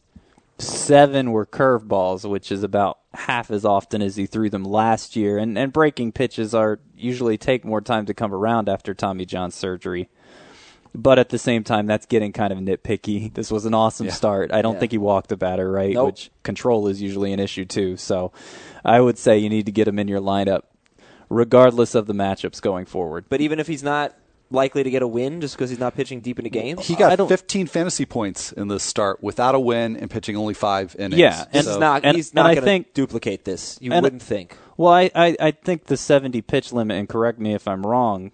seven 0.58 1.32
were 1.32 1.46
curveballs, 1.46 2.28
which 2.28 2.52
is 2.52 2.62
about 2.62 2.98
half 3.14 3.50
as 3.50 3.64
often 3.64 4.02
as 4.02 4.16
he 4.16 4.26
threw 4.26 4.50
them 4.50 4.64
last 4.64 5.16
year. 5.16 5.38
And, 5.38 5.56
and 5.56 5.72
breaking 5.72 6.12
pitches 6.12 6.54
are 6.54 6.80
usually 6.96 7.38
take 7.38 7.64
more 7.64 7.80
time 7.80 8.06
to 8.06 8.14
come 8.14 8.34
around 8.34 8.68
after 8.68 8.92
Tommy 8.92 9.24
John 9.24 9.50
surgery. 9.50 10.08
But 10.94 11.18
at 11.20 11.28
the 11.28 11.38
same 11.38 11.62
time, 11.62 11.86
that's 11.86 12.06
getting 12.06 12.32
kind 12.32 12.52
of 12.52 12.58
nitpicky. 12.58 13.32
This 13.34 13.50
was 13.50 13.64
an 13.64 13.74
awesome 13.74 14.06
Yeah. 14.06 14.12
start. 14.12 14.52
I 14.52 14.60
don't 14.62 14.74
Yeah. 14.74 14.80
think 14.80 14.92
he 14.92 14.98
walked 14.98 15.28
the 15.28 15.36
batter 15.36 15.70
right, 15.70 15.94
Nope. 15.94 16.06
which 16.06 16.30
control 16.42 16.88
is 16.88 17.00
usually 17.00 17.32
an 17.32 17.38
issue 17.40 17.64
too. 17.64 17.96
So 17.96 18.32
I 18.84 19.00
would 19.00 19.16
say 19.18 19.38
you 19.38 19.48
need 19.48 19.66
to 19.66 19.72
get 19.72 19.86
him 19.86 19.98
in 19.98 20.08
your 20.08 20.20
lineup, 20.20 20.62
regardless 21.28 21.94
of 21.94 22.06
the 22.06 22.12
matchups 22.14 22.60
going 22.60 22.86
forward. 22.86 23.26
But 23.28 23.40
even 23.40 23.58
if 23.60 23.66
he's 23.66 23.82
not 23.82 24.14
likely 24.52 24.82
to 24.82 24.90
get 24.90 25.00
a 25.00 25.06
win 25.06 25.40
just 25.40 25.54
because 25.56 25.70
he's 25.70 25.78
not 25.78 25.94
pitching 25.94 26.20
deep 26.20 26.38
into 26.40 26.50
games, 26.50 26.86
He 26.88 26.96
got 26.96 27.16
15 27.28 27.68
fantasy 27.68 28.04
points 28.04 28.50
in 28.50 28.66
this 28.66 28.82
start 28.82 29.22
without 29.22 29.54
a 29.54 29.60
win 29.60 29.96
and 29.96 30.10
pitching 30.10 30.36
only 30.36 30.54
five 30.54 30.96
innings. 30.98 31.20
Yeah, 31.20 31.44
and 31.52 31.64
he's 31.64 31.64
So- 31.66 31.78
not. 31.78 32.04
and- 32.04 32.16
he's 32.16 32.30
and 32.30 32.34
not 32.34 32.56
going 32.56 32.82
to 32.84 32.90
duplicate 32.92 33.44
this. 33.44 33.78
You 33.80 33.92
wouldn't 33.92 34.22
think. 34.22 34.56
Well, 34.76 34.92
I, 34.92 35.10
I, 35.14 35.36
I 35.38 35.50
think 35.52 35.84
the 35.84 35.96
70 35.96 36.42
pitch 36.42 36.72
limit, 36.72 36.96
and 36.96 37.08
correct 37.08 37.38
me 37.38 37.54
if 37.54 37.68
I'm 37.68 37.86
wrong, 37.86 38.32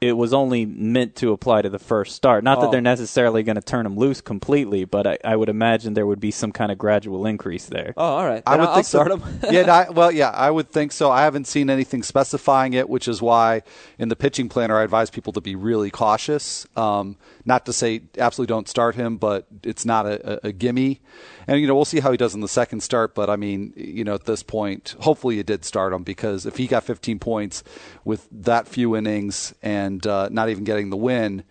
it 0.00 0.12
was 0.12 0.32
only 0.32 0.64
meant 0.64 1.16
to 1.16 1.32
apply 1.32 1.62
to 1.62 1.68
the 1.68 1.78
first 1.78 2.14
start. 2.14 2.44
Not 2.44 2.58
Oh. 2.58 2.60
that 2.62 2.70
they're 2.70 2.80
necessarily 2.80 3.42
going 3.42 3.56
to 3.56 3.62
turn 3.62 3.84
him 3.84 3.96
loose 3.96 4.20
completely, 4.20 4.84
but 4.84 5.06
I, 5.06 5.18
I 5.24 5.34
would 5.34 5.48
imagine 5.48 5.94
there 5.94 6.06
would 6.06 6.20
be 6.20 6.30
some 6.30 6.52
kind 6.52 6.70
of 6.70 6.78
gradual 6.78 7.26
increase 7.26 7.66
there. 7.66 7.94
Oh, 7.96 8.04
all 8.04 8.24
right. 8.26 8.42
I 8.46 8.56
would 8.56 8.68
I'll 8.68 8.74
think 8.76 8.86
start 8.86 9.08
so. 9.10 9.16
him. 9.16 9.40
yeah, 9.50 9.72
I- 9.72 9.90
well, 9.90 10.12
yeah, 10.12 10.30
I 10.30 10.50
would 10.50 10.70
think 10.70 10.92
so. 10.92 11.10
I 11.10 11.22
haven't 11.22 11.46
seen 11.48 11.68
anything 11.68 12.02
specifying 12.04 12.74
it, 12.74 12.88
which 12.88 13.08
is 13.08 13.20
why 13.20 13.62
in 13.98 14.08
the 14.08 14.16
pitching 14.16 14.48
planner 14.48 14.78
I 14.78 14.84
advise 14.84 15.10
people 15.10 15.32
to 15.32 15.40
be 15.40 15.56
really 15.56 15.90
cautious. 15.90 16.66
Um, 16.76 17.16
not 17.44 17.66
to 17.66 17.72
say 17.72 18.02
absolutely 18.18 18.52
don't 18.54 18.68
start 18.68 18.94
him, 18.94 19.16
but 19.16 19.46
it's 19.64 19.84
not 19.84 20.06
a, 20.06 20.46
a, 20.46 20.48
a 20.48 20.52
gimme. 20.52 21.00
And 21.48 21.60
you 21.60 21.66
know, 21.66 21.74
we'll 21.74 21.86
see 21.86 22.00
how 22.00 22.10
he 22.12 22.18
does 22.18 22.34
in 22.34 22.40
the 22.42 22.46
second 22.48 22.82
start. 22.82 23.14
But 23.14 23.30
I 23.30 23.36
mean, 23.36 23.72
you 23.74 24.04
know, 24.04 24.14
at 24.14 24.26
this 24.26 24.42
point, 24.42 24.94
hopefully 25.00 25.36
you 25.36 25.42
did 25.42 25.64
start 25.64 25.92
him 25.92 26.02
because 26.04 26.44
if 26.46 26.56
he 26.58 26.66
got 26.66 26.84
15 26.84 27.18
points 27.18 27.64
with 28.04 28.28
that 28.30 28.68
few 28.68 28.94
innings 28.94 29.54
and 29.62 29.87
uh, 30.06 30.28
not 30.30 30.48
even 30.48 30.64
getting 30.64 30.90
the 30.90 30.96
win, 30.96 31.44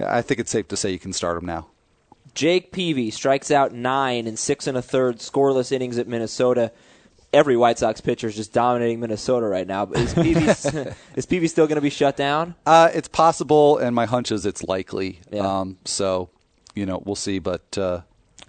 I 0.00 0.22
think 0.22 0.40
it's 0.40 0.50
safe 0.50 0.68
to 0.68 0.76
say 0.76 0.90
you 0.90 0.98
can 0.98 1.12
start 1.12 1.36
him 1.38 1.46
now. 1.46 1.68
Jake 2.34 2.72
Peavy 2.72 3.10
strikes 3.10 3.50
out 3.50 3.72
nine 3.72 4.26
in 4.26 4.36
six 4.36 4.66
and 4.66 4.76
a 4.76 4.82
third 4.82 5.18
scoreless 5.18 5.72
innings 5.72 5.98
at 5.98 6.06
Minnesota. 6.06 6.72
Every 7.32 7.56
White 7.56 7.78
Sox 7.78 8.00
pitcher 8.00 8.28
is 8.28 8.36
just 8.36 8.52
dominating 8.52 9.00
Minnesota 9.00 9.46
right 9.46 9.66
now. 9.66 9.86
But 9.86 9.98
is 9.98 10.14
Peavy, 10.14 10.46
is 11.16 11.26
Peavy 11.26 11.48
still 11.48 11.66
going 11.66 11.76
to 11.76 11.82
be 11.82 11.90
shut 11.90 12.16
down? 12.16 12.54
Uh, 12.66 12.90
it's 12.92 13.08
possible, 13.08 13.78
and 13.78 13.94
my 13.94 14.06
hunch 14.06 14.32
is 14.32 14.46
it's 14.46 14.64
likely. 14.64 15.20
Yeah. 15.30 15.60
Um, 15.60 15.78
so, 15.84 16.30
you 16.74 16.86
know, 16.86 17.02
we'll 17.04 17.16
see, 17.16 17.38
but 17.38 17.76
uh, 17.78 18.02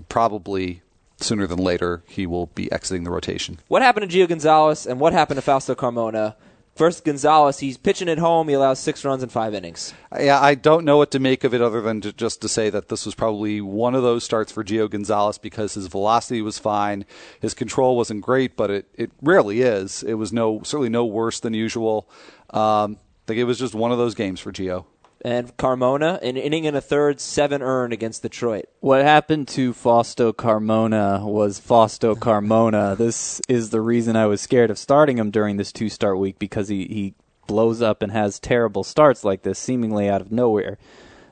probably 0.09 0.81
sooner 1.19 1.45
than 1.45 1.59
later 1.59 2.03
he 2.07 2.25
will 2.25 2.47
be 2.47 2.71
exiting 2.71 3.03
the 3.03 3.11
rotation. 3.11 3.59
What 3.67 3.81
happened 3.81 4.09
to 4.09 4.17
Gio 4.17 4.27
Gonzalez 4.27 4.85
and 4.87 4.99
what 4.99 5.13
happened 5.13 5.37
to 5.37 5.41
Fausto 5.41 5.75
Carmona? 5.75 6.35
First, 6.81 7.05
Gonzalez, 7.05 7.59
he's 7.59 7.77
pitching 7.77 8.09
at 8.09 8.17
home. 8.17 8.47
He 8.47 8.55
allows 8.55 8.79
six 8.79 9.05
runs 9.05 9.21
in 9.21 9.29
five 9.29 9.53
innings. 9.53 9.93
Yeah, 10.19 10.41
I 10.41 10.55
don't 10.55 10.83
know 10.83 10.97
what 10.97 11.11
to 11.11 11.19
make 11.19 11.43
of 11.43 11.53
it 11.53 11.61
other 11.61 11.79
than 11.79 12.01
to, 12.01 12.11
just 12.11 12.41
to 12.41 12.49
say 12.49 12.71
that 12.71 12.89
this 12.89 13.05
was 13.05 13.13
probably 13.13 13.61
one 13.61 13.93
of 13.93 14.01
those 14.01 14.23
starts 14.23 14.51
for 14.51 14.63
Gio 14.63 14.89
Gonzalez 14.89 15.37
because 15.37 15.75
his 15.75 15.85
velocity 15.85 16.41
was 16.41 16.57
fine, 16.57 17.05
his 17.39 17.53
control 17.53 17.95
wasn't 17.95 18.23
great, 18.23 18.57
but 18.57 18.71
it, 18.71 18.87
it 18.95 19.11
rarely 19.21 19.61
is. 19.61 20.01
It 20.01 20.15
was 20.15 20.33
no 20.33 20.63
certainly 20.63 20.89
no 20.89 21.05
worse 21.05 21.39
than 21.39 21.53
usual. 21.53 22.09
Um, 22.49 22.97
I 22.97 23.27
think 23.27 23.37
it 23.37 23.43
was 23.43 23.59
just 23.59 23.75
one 23.75 23.91
of 23.91 23.99
those 23.99 24.15
games 24.15 24.39
for 24.39 24.51
Gio. 24.51 24.85
And 25.23 25.55
Carmona, 25.55 26.19
an 26.21 26.35
inning 26.35 26.65
and 26.65 26.75
a 26.75 26.81
third, 26.81 27.19
seven 27.19 27.61
earned 27.61 27.93
against 27.93 28.23
Detroit. 28.23 28.65
What 28.79 29.03
happened 29.03 29.47
to 29.49 29.71
Fausto 29.73 30.33
Carmona 30.33 31.23
was 31.23 31.59
Fausto 31.59 32.15
Carmona. 32.15 32.97
this 32.97 33.39
is 33.47 33.69
the 33.69 33.81
reason 33.81 34.15
I 34.15 34.25
was 34.25 34.41
scared 34.41 34.71
of 34.71 34.79
starting 34.79 35.19
him 35.19 35.29
during 35.29 35.57
this 35.57 35.71
two 35.71 35.89
start 35.89 36.17
week 36.17 36.39
because 36.39 36.69
he, 36.69 36.85
he 36.85 37.13
blows 37.45 37.81
up 37.81 38.01
and 38.01 38.11
has 38.11 38.39
terrible 38.39 38.83
starts 38.83 39.23
like 39.23 39.43
this, 39.43 39.59
seemingly 39.59 40.09
out 40.09 40.21
of 40.21 40.31
nowhere. 40.31 40.79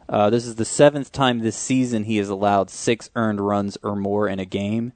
Uh, 0.08 0.30
this 0.30 0.46
is 0.46 0.56
the 0.56 0.66
seventh 0.66 1.12
time 1.12 1.40
this 1.40 1.56
season 1.56 2.04
he 2.04 2.18
has 2.18 2.30
allowed 2.30 2.70
six 2.70 3.10
earned 3.16 3.40
runs 3.40 3.78
or 3.84 3.96
more 3.96 4.28
in 4.28 4.40
a 4.40 4.46
game. 4.46 4.92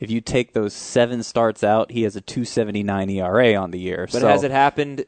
If 0.00 0.10
you 0.10 0.20
take 0.20 0.52
those 0.52 0.74
seven 0.74 1.22
starts 1.22 1.62
out, 1.62 1.92
he 1.92 2.02
has 2.02 2.16
a 2.16 2.20
279 2.20 3.10
ERA 3.10 3.54
on 3.54 3.70
the 3.70 3.78
year. 3.78 4.08
But 4.10 4.22
so, 4.22 4.28
has 4.28 4.42
it 4.42 4.50
happened? 4.50 5.04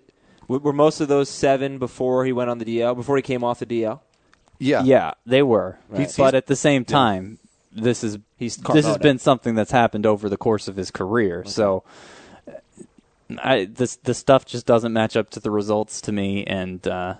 W- 0.49 0.61
Were 0.63 0.73
most 0.73 1.01
of 1.01 1.09
those 1.09 1.29
seven 1.29 1.79
before 1.79 2.25
he 2.25 2.33
went 2.33 2.51
on 2.51 2.59
the 2.59 2.65
DL? 2.65 2.95
Before 2.97 3.17
he 3.17 3.23
came 3.23 3.43
off 3.45 3.59
the 3.61 3.67
DL? 3.67 4.01
Yeah. 4.59 4.83
Yeah, 4.85 5.13
they 5.27 5.43
were. 5.43 5.79
Right. 5.89 6.13
but 6.17 6.35
at 6.35 6.47
the 6.47 6.57
same 6.57 6.85
time, 6.85 7.39
this 7.73 8.03
is 8.03 8.19
He's 8.39 8.57
this 8.59 8.85
has 8.85 8.99
been 8.99 9.19
something 9.19 9.55
that's 9.55 9.71
happened 9.71 10.05
over 10.05 10.29
the 10.29 10.37
course 10.37 10.69
of 10.69 10.77
his 10.77 10.91
career. 10.91 11.43
So 11.47 11.85
I 13.43 13.65
this 13.65 13.97
the 13.97 14.15
stuff 14.15 14.45
just 14.45 14.67
doesn't 14.67 14.93
match 14.93 15.17
up 15.17 15.31
to 15.31 15.41
the 15.41 15.51
results 15.51 16.01
to 16.03 16.13
me 16.13 16.45
and 16.45 16.87
uh 16.87 17.15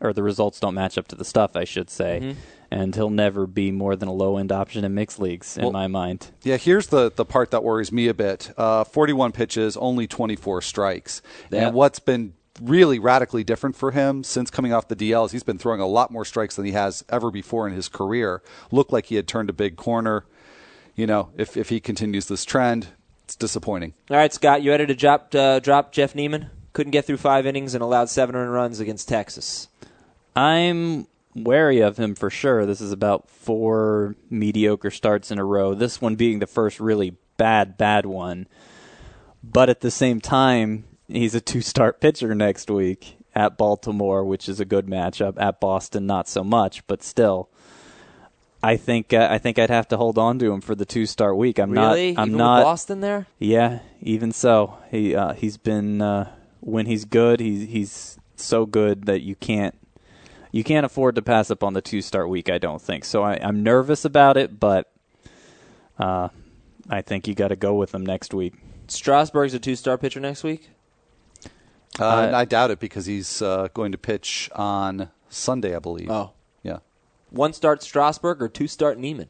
or 0.00 0.12
the 0.12 0.22
results 0.22 0.60
don't 0.60 0.74
match 0.74 0.98
up 0.98 1.08
to 1.08 1.16
the 1.16 1.24
stuff, 1.24 1.56
I 1.56 1.64
should 1.64 1.88
say. 1.88 2.20
Mm-hmm. 2.22 2.38
And 2.70 2.94
he'll 2.94 3.10
never 3.10 3.46
be 3.46 3.70
more 3.70 3.96
than 3.96 4.08
a 4.08 4.12
low 4.12 4.36
end 4.38 4.50
option 4.52 4.84
in 4.84 4.94
mixed 4.94 5.18
leagues 5.18 5.56
in 5.56 5.62
Well- 5.64 5.72
my 5.72 5.86
mind. 5.86 6.28
Yeah, 6.42 6.56
here's 6.56 6.88
the, 6.88 7.10
the 7.14 7.24
part 7.24 7.50
that 7.52 7.62
worries 7.62 7.92
me 7.92 8.08
a 8.08 8.14
bit. 8.14 8.50
Uh, 8.58 8.84
41 8.84 9.32
pitches, 9.32 9.76
only 9.76 10.06
24 10.06 10.60
strikes. 10.62 11.22
Yeah. 11.50 11.66
And 11.68 11.74
what's 11.74 11.98
been 11.98 12.34
really 12.60 12.98
radically 12.98 13.44
different 13.44 13.76
for 13.76 13.90
him 13.90 14.24
since 14.24 14.50
coming 14.50 14.72
off 14.72 14.88
the 14.88 14.96
DL 14.96 15.30
he's 15.30 15.42
been 15.42 15.58
throwing 15.58 15.80
a 15.80 15.86
lot 15.86 16.10
more 16.10 16.24
strikes 16.24 16.56
than 16.56 16.64
he 16.64 16.72
has 16.72 17.04
ever 17.08 17.30
before 17.30 17.66
in 17.66 17.74
his 17.74 17.88
career. 17.88 18.42
Looked 18.70 18.92
like 18.92 19.06
he 19.06 19.16
had 19.16 19.28
turned 19.28 19.50
a 19.50 19.54
big 19.54 19.76
corner. 19.76 20.24
You 20.94 21.06
know, 21.06 21.30
if, 21.36 21.56
if 21.56 21.68
he 21.68 21.80
continues 21.80 22.26
this 22.26 22.44
trend, 22.44 22.88
it's 23.24 23.36
disappointing. 23.36 23.94
All 24.10 24.16
right, 24.16 24.32
Scott, 24.32 24.62
you 24.62 24.70
ready 24.70 24.86
to 24.86 24.94
drop, 24.94 25.34
uh, 25.34 25.60
drop 25.60 25.92
Jeff 25.92 26.14
Niemann? 26.14 26.50
Couldn't 26.72 26.92
get 26.92 27.04
through 27.04 27.18
five 27.18 27.46
innings 27.46 27.74
and 27.74 27.82
allowed 27.82 28.08
seven 28.08 28.34
earned 28.34 28.52
runs 28.52 28.80
against 28.80 29.08
Texas. 29.08 29.68
I'm 30.34 31.06
wary 31.34 31.80
of 31.80 31.98
him 31.98 32.14
for 32.14 32.30
sure. 32.30 32.66
This 32.66 32.80
is 32.80 32.92
about 32.92 33.28
four 33.28 34.16
mediocre 34.30 34.90
starts 34.90 35.30
in 35.30 35.38
a 35.38 35.44
row. 35.44 35.74
This 35.74 36.00
one 36.00 36.16
being 36.16 36.38
the 36.38 36.46
first 36.46 36.80
really 36.80 37.16
bad, 37.36 37.76
bad 37.76 38.06
one. 38.06 38.46
But 39.42 39.70
at 39.70 39.80
the 39.80 39.90
same 39.90 40.20
time, 40.20 40.84
he's 41.08 41.34
a 41.34 41.40
two 41.40 41.60
start 41.60 42.00
pitcher 42.00 42.34
next 42.34 42.70
week 42.70 43.16
at 43.34 43.58
Baltimore, 43.58 44.24
which 44.24 44.48
is 44.48 44.60
a 44.60 44.64
good 44.64 44.86
matchup. 44.86 45.40
At 45.40 45.60
Boston, 45.60 46.06
not 46.06 46.28
so 46.28 46.42
much, 46.42 46.86
but 46.86 47.02
still. 47.02 47.48
I 48.62 48.76
think 48.76 49.12
uh, 49.12 49.28
I 49.30 49.38
think 49.38 49.58
I'd 49.58 49.70
have 49.70 49.88
to 49.88 49.96
hold 49.96 50.18
on 50.18 50.38
to 50.40 50.52
him 50.52 50.60
for 50.60 50.74
the 50.74 50.86
two 50.86 51.06
start 51.06 51.36
week. 51.36 51.58
I'm 51.58 51.70
really? 51.70 52.12
not. 52.12 52.22
I'm 52.22 52.28
Even 52.28 52.38
not. 52.38 52.62
Boston 52.64 53.00
there? 53.00 53.26
Yeah, 53.38 53.80
even 54.00 54.32
so, 54.32 54.78
he 54.90 55.14
uh, 55.14 55.34
he's 55.34 55.56
been 55.56 56.00
uh, 56.00 56.32
when 56.60 56.86
he's 56.86 57.04
good, 57.04 57.38
he's 57.38 57.68
he's 57.68 58.18
so 58.34 58.66
good 58.66 59.06
that 59.06 59.20
you 59.20 59.34
can't 59.34 59.78
you 60.50 60.64
can't 60.64 60.86
afford 60.86 61.14
to 61.16 61.22
pass 61.22 61.50
up 61.50 61.62
on 61.62 61.74
the 61.74 61.82
two 61.82 62.00
start 62.00 62.28
week. 62.28 62.48
I 62.48 62.58
don't 62.58 62.80
think 62.80 63.04
so. 63.04 63.22
I, 63.22 63.38
I'm 63.40 63.62
nervous 63.62 64.04
about 64.04 64.36
it, 64.36 64.58
but 64.58 64.90
uh, 65.98 66.28
I 66.88 67.02
think 67.02 67.28
you 67.28 67.34
got 67.34 67.48
to 67.48 67.56
go 67.56 67.74
with 67.74 67.94
him 67.94 68.04
next 68.04 68.32
week. 68.32 68.54
Strasburg's 68.88 69.54
a 69.54 69.58
two 69.58 69.76
star 69.76 69.98
pitcher 69.98 70.18
next 70.18 70.42
week? 70.42 70.70
Uh, 71.98 72.04
Uh, 72.04 72.30
I 72.34 72.44
doubt 72.44 72.70
it 72.70 72.78
because 72.80 73.06
he's 73.06 73.40
uh, 73.42 73.68
going 73.74 73.92
to 73.92 73.98
pitch 73.98 74.50
on 74.54 75.10
Sunday, 75.28 75.74
I 75.74 75.78
believe. 75.78 76.10
Oh. 76.10 76.32
Yeah. 76.62 76.78
One 77.30 77.52
start 77.52 77.82
Strasburg 77.82 78.42
or 78.42 78.48
two 78.48 78.68
start 78.68 78.98
Niemann? 78.98 79.28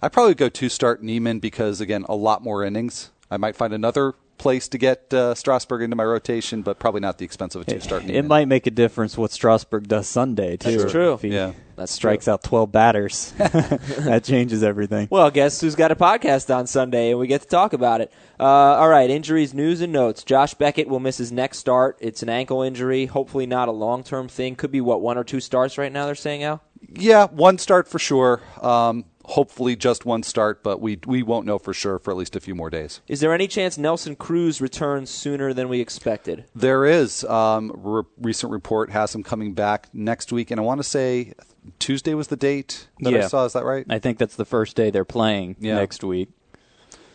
I'd 0.00 0.12
probably 0.12 0.34
go 0.34 0.48
two 0.48 0.68
start 0.68 1.02
Niemann 1.02 1.40
because, 1.40 1.80
again, 1.80 2.04
a 2.08 2.14
lot 2.14 2.42
more 2.42 2.62
innings. 2.64 3.10
I 3.30 3.36
might 3.36 3.56
find 3.56 3.72
another 3.72 4.14
place 4.38 4.68
to 4.68 4.78
get 4.78 5.12
uh, 5.12 5.34
Strasburg 5.34 5.82
into 5.82 5.96
my 5.96 6.04
rotation, 6.04 6.62
but 6.62 6.78
probably 6.78 7.00
not 7.00 7.18
the 7.18 7.24
expense 7.24 7.54
of 7.54 7.62
a 7.62 7.64
two 7.64 7.80
start 7.80 8.04
Niemann. 8.04 8.24
It 8.24 8.28
might 8.28 8.48
make 8.48 8.66
a 8.66 8.70
difference 8.70 9.16
what 9.18 9.30
Strasburg 9.32 9.88
does 9.88 10.06
Sunday 10.08 10.56
too. 10.56 10.78
That's 10.78 10.92
true. 10.92 11.14
If 11.14 11.22
he 11.22 11.28
Yeah. 11.28 11.52
That's 11.76 11.92
strikes 11.92 12.26
out 12.26 12.42
12 12.42 12.72
batters, 12.72 13.32
that 13.38 14.24
changes 14.24 14.64
everything. 14.64 15.06
Well, 15.12 15.30
guess 15.30 15.60
who's 15.60 15.76
got 15.76 15.92
a 15.92 15.96
podcast 15.96 16.52
on 16.52 16.66
Sunday, 16.66 17.10
and 17.10 17.20
we 17.20 17.28
get 17.28 17.42
to 17.42 17.46
talk 17.46 17.72
about 17.72 18.00
it. 18.00 18.12
Uh, 18.40 18.42
all 18.44 18.88
right, 18.88 19.08
injuries, 19.08 19.54
news, 19.54 19.80
and 19.80 19.92
notes. 19.92 20.24
Josh 20.24 20.54
Beckett 20.54 20.88
will 20.88 20.98
miss 20.98 21.18
his 21.18 21.30
next 21.30 21.58
start. 21.58 21.96
It's 22.00 22.20
an 22.20 22.28
ankle 22.30 22.62
injury. 22.62 23.06
Hopefully, 23.06 23.46
not 23.46 23.68
a 23.68 23.72
long 23.72 24.02
term 24.02 24.26
thing. 24.26 24.56
Could 24.56 24.72
be 24.72 24.80
what 24.80 25.02
one 25.02 25.16
or 25.16 25.22
two 25.22 25.38
starts 25.38 25.78
right 25.78 25.92
now. 25.92 26.06
They're 26.06 26.16
saying 26.16 26.42
Al. 26.42 26.60
Yeah, 26.88 27.26
one 27.26 27.58
start 27.58 27.86
for 27.86 28.00
sure. 28.00 28.40
Um, 28.60 29.04
hopefully, 29.28 29.76
just 29.76 30.04
one 30.04 30.22
start, 30.22 30.62
but 30.62 30.80
we 30.80 30.98
we 31.06 31.22
won't 31.22 31.46
know 31.46 31.58
for 31.58 31.72
sure 31.72 31.98
for 31.98 32.10
at 32.10 32.16
least 32.16 32.34
a 32.36 32.40
few 32.40 32.54
more 32.54 32.70
days. 32.70 33.00
Is 33.08 33.20
there 33.20 33.32
any 33.32 33.46
chance 33.46 33.78
Nelson 33.78 34.16
Cruz 34.16 34.60
returns 34.60 35.10
sooner 35.10 35.52
than 35.52 35.68
we 35.68 35.80
expected? 35.80 36.44
There 36.54 36.84
is 36.84 37.24
um, 37.24 37.72
re- 37.74 38.02
recent 38.20 38.52
report 38.52 38.90
has 38.90 39.14
him 39.14 39.22
coming 39.22 39.54
back 39.54 39.88
next 39.92 40.32
week, 40.32 40.50
and 40.50 40.58
I 40.60 40.62
want 40.64 40.78
to 40.80 40.84
say 40.84 41.34
Tuesday 41.78 42.14
was 42.14 42.28
the 42.28 42.36
date 42.36 42.88
that 43.00 43.14
I 43.14 43.26
saw. 43.28 43.44
Is 43.44 43.52
that 43.52 43.64
right? 43.64 43.86
I 43.88 43.98
think 43.98 44.18
that's 44.18 44.36
the 44.36 44.44
first 44.44 44.76
day 44.76 44.90
they're 44.90 45.04
playing 45.04 45.56
Yeah. 45.60 45.76
next 45.76 46.02
week. 46.02 46.28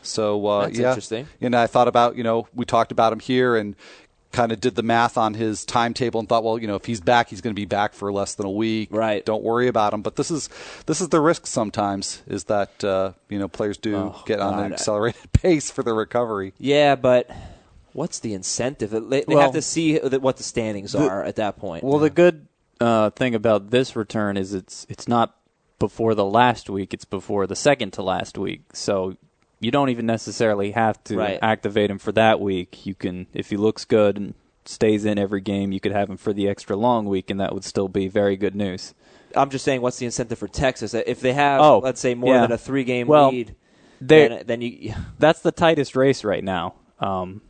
So 0.06 0.45
uh, 0.45 0.65
That's 0.65 0.78
yeah, 0.80 0.89
interesting. 0.89 1.28
And 1.39 1.56
I 1.56 1.65
thought 1.67 1.88
about 1.88 2.17
you 2.17 2.23
know 2.23 2.47
we 2.54 2.65
talked 2.65 2.91
about 2.91 3.13
him 3.13 3.19
here, 3.19 3.56
and 3.56 3.76
kind 4.34 4.52
of 4.52 4.60
did 4.60 4.76
the 4.76 4.84
math 4.84 5.17
on 5.17 5.36
his 5.36 5.63
timetable 5.63 6.19
and 6.19 6.28
thought, 6.28 6.43
well, 6.43 6.58
you 6.60 6.67
know, 6.67 6.76
if 6.76 6.84
he's 6.86 7.00
back, 7.00 7.30
he's 7.30 7.39
going 7.39 7.56
to 7.56 7.60
be 7.60 7.65
back 7.65 7.93
for 7.93 8.12
less 8.12 8.36
than 8.36 8.46
a 8.46 8.52
week. 8.52 8.89
Right. 8.91 9.24
Don't 9.26 9.43
worry 9.43 9.67
about 9.69 9.93
him. 9.93 10.02
But 10.02 10.17
this 10.17 10.30
is 10.30 10.50
this 10.88 11.00
is 11.00 11.10
the 11.10 11.22
risk 11.22 11.48
sometimes 11.48 12.22
is 12.28 12.43
that 12.46 12.84
uh, 12.84 13.13
you 13.30 13.39
know 13.39 13.48
players 13.48 13.78
do 13.78 13.96
Oh, 13.96 14.24
get 14.26 14.39
on 14.41 14.54
God. 14.56 14.65
an 14.65 14.74
accelerated 14.74 15.32
pace 15.34 15.72
for 15.72 15.84
their 15.84 15.96
recovery. 15.96 16.54
Yeah, 16.58 16.96
but 16.96 17.30
what's 17.93 18.19
the 18.19 18.34
incentive? 18.34 18.89
They, 18.89 19.00
they 19.22 19.24
Well, 19.28 19.39
have 19.41 19.54
to 19.54 19.62
see 19.62 19.98
what 20.00 20.38
the 20.38 20.43
standings 20.43 20.96
are 20.96 21.24
at 21.24 21.38
that 21.38 21.58
point. 21.58 21.84
Well, 21.84 22.00
the 22.00 22.10
good 22.10 22.48
uh, 22.82 23.12
thing 23.12 23.36
about 23.36 23.69
this 23.69 23.96
return 23.96 24.36
is 24.36 24.54
it's 24.54 24.86
it's 24.89 25.08
not 25.08 25.38
before 25.80 26.15
the 26.15 26.26
last 26.26 26.69
week; 26.69 26.93
it's 26.93 27.06
before 27.06 27.46
the 27.48 27.56
second 27.56 27.93
to 27.93 28.02
last 28.02 28.38
week. 28.38 28.62
So 28.74 29.15
you 29.63 29.71
don't 29.71 29.89
even 29.89 30.06
necessarily 30.06 30.71
have 30.71 31.04
to 31.06 31.17
Right. 31.17 31.39
activate 31.41 31.89
him 31.89 31.99
for 31.99 32.12
that 32.13 32.39
week. 32.39 32.86
You 32.86 32.95
can, 32.95 33.28
if 33.34 33.49
he 33.49 33.58
looks 33.58 33.86
good 33.86 34.17
and 34.17 34.34
stays 34.65 35.06
in 35.06 35.17
every 35.17 35.41
game, 35.41 35.71
you 35.71 35.80
could 35.80 35.91
have 35.91 36.10
him 36.10 36.17
for 36.17 36.34
the 36.34 36.47
extra 36.47 36.76
long 36.76 37.06
week, 37.06 37.30
and 37.30 37.39
that 37.39 37.54
would 37.54 37.63
still 37.63 37.88
be 37.88 38.08
very 38.08 38.36
good 38.38 38.56
news. 38.56 38.93
I'm 39.36 39.49
just 39.49 39.65
saying, 39.65 39.82
what's 39.82 39.97
the 39.97 40.06
incentive 40.06 40.38
for 40.38 40.47
Texas 40.47 40.93
if 40.93 41.19
they 41.19 41.34
have, 41.34 41.60
Oh, 41.62 41.80
let's 41.80 41.99
say, 41.99 42.13
more 42.13 42.36
yeah. 42.36 42.41
than 42.41 42.52
a 42.52 42.58
three 42.58 42.84
game 42.84 43.08
Well, 43.08 43.30
lead? 43.30 43.56
Then, 43.99 44.43
then 44.45 44.62
you, 44.62 44.93
that's 45.19 45.39
the 45.41 45.52
tightest 45.52 45.95
race 45.95 46.23
right 46.23 46.43
now. 46.43 46.76
Um, 46.99 47.41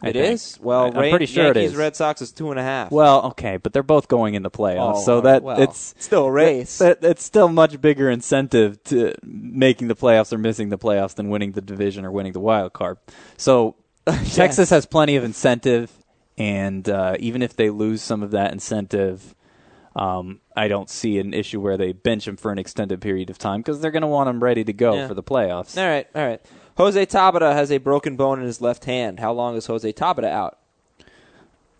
I 0.00 0.10
it 0.10 0.12
think. 0.12 0.34
is. 0.34 0.58
Well, 0.62 0.84
I- 0.84 0.86
I'm 0.88 0.96
Ran- 0.96 1.10
pretty 1.10 1.26
sure 1.26 1.44
Yankees 1.46 1.62
it 1.62 1.66
is. 1.72 1.76
Red 1.76 1.96
Sox 1.96 2.22
is 2.22 2.30
two 2.30 2.50
and 2.50 2.58
a 2.60 2.62
half. 2.62 2.92
Well, 2.92 3.26
okay, 3.30 3.56
but 3.56 3.72
they're 3.72 3.82
both 3.82 4.06
going 4.06 4.34
in 4.34 4.42
the 4.44 4.50
playoffs, 4.50 4.98
Oh, 4.98 5.04
so 5.04 5.20
that 5.22 5.42
well, 5.42 5.60
it's 5.60 5.94
still 5.98 6.26
a 6.26 6.30
race. 6.30 6.78
That, 6.78 6.98
it's 7.02 7.24
still 7.24 7.48
much 7.48 7.80
bigger 7.80 8.08
incentive 8.08 8.82
to 8.84 9.14
making 9.24 9.88
the 9.88 9.96
playoffs 9.96 10.32
or 10.32 10.38
missing 10.38 10.68
the 10.68 10.78
playoffs 10.78 11.14
than 11.16 11.30
winning 11.30 11.52
the 11.52 11.60
division 11.60 12.04
or 12.04 12.12
winning 12.12 12.32
the 12.32 12.38
wild 12.40 12.72
card. 12.74 12.98
So 13.36 13.74
Texas 14.32 14.70
has 14.70 14.86
plenty 14.86 15.16
of 15.16 15.24
incentive, 15.24 15.90
and 16.36 16.88
uh, 16.88 17.16
even 17.18 17.42
if 17.42 17.56
they 17.56 17.68
lose 17.70 18.00
some 18.00 18.22
of 18.22 18.30
that 18.30 18.52
incentive, 18.52 19.34
um, 19.96 20.40
I 20.56 20.68
don't 20.68 20.88
see 20.88 21.18
an 21.18 21.34
issue 21.34 21.60
where 21.60 21.76
they 21.76 21.92
bench 21.92 22.28
him 22.28 22.36
for 22.36 22.52
an 22.52 22.58
extended 22.58 23.00
period 23.00 23.30
of 23.30 23.38
time 23.38 23.60
because 23.60 23.80
they're 23.80 23.90
going 23.90 24.02
to 24.02 24.06
want 24.06 24.28
him 24.30 24.42
ready 24.42 24.62
to 24.62 24.72
go 24.72 24.94
Yeah. 24.94 25.08
for 25.08 25.14
the 25.14 25.24
playoffs. 25.24 25.76
all 25.76 25.88
right, 25.88 26.06
all 26.14 26.24
right. 26.24 26.40
Jose 26.78 27.06
Tabata 27.06 27.52
has 27.54 27.72
a 27.72 27.78
broken 27.78 28.14
bone 28.14 28.38
in 28.38 28.46
his 28.46 28.60
left 28.60 28.84
hand. 28.84 29.18
How 29.18 29.32
long 29.32 29.56
is 29.56 29.66
Jose 29.66 29.92
Tabata 29.92 30.30
out? 30.30 30.58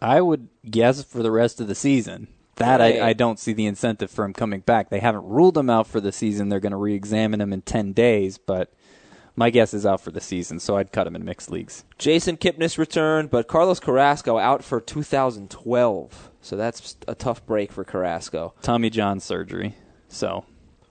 I 0.02 0.20
would 0.20 0.48
guess 0.68 1.04
for 1.04 1.22
the 1.22 1.30
rest 1.30 1.60
of 1.60 1.68
the 1.68 1.74
season. 1.76 2.26
That 2.56 2.80
Right. 2.80 3.00
I, 3.00 3.10
I 3.10 3.12
don't 3.12 3.38
see 3.38 3.52
the 3.52 3.66
incentive 3.66 4.10
for 4.10 4.24
him 4.24 4.32
coming 4.32 4.58
back. 4.60 4.90
They 4.90 4.98
haven't 4.98 5.24
ruled 5.24 5.56
him 5.56 5.70
out 5.70 5.86
for 5.86 6.00
the 6.00 6.10
season. 6.10 6.48
They're 6.48 6.58
going 6.58 6.72
to 6.72 6.76
re-examine 6.76 7.40
him 7.40 7.52
in 7.52 7.62
ten 7.62 7.92
days, 7.92 8.38
but 8.38 8.72
my 9.36 9.50
guess 9.50 9.72
is 9.72 9.86
out 9.86 10.00
for 10.00 10.10
the 10.10 10.20
season. 10.20 10.58
So 10.58 10.76
I'd 10.76 10.90
cut 10.90 11.06
him 11.06 11.14
in 11.14 11.24
mixed 11.24 11.48
leagues. 11.48 11.84
Jason 11.96 12.36
Kipnis 12.36 12.76
returned, 12.76 13.30
but 13.30 13.46
Carlos 13.46 13.78
Carrasco 13.78 14.36
out 14.36 14.64
for 14.64 14.80
2012. 14.80 16.30
So 16.40 16.56
that's 16.56 16.96
a 17.06 17.14
tough 17.14 17.46
break 17.46 17.70
for 17.70 17.84
Carrasco. 17.84 18.54
Tommy 18.62 18.90
John 18.90 19.20
surgery. 19.20 19.76
So 20.08 20.44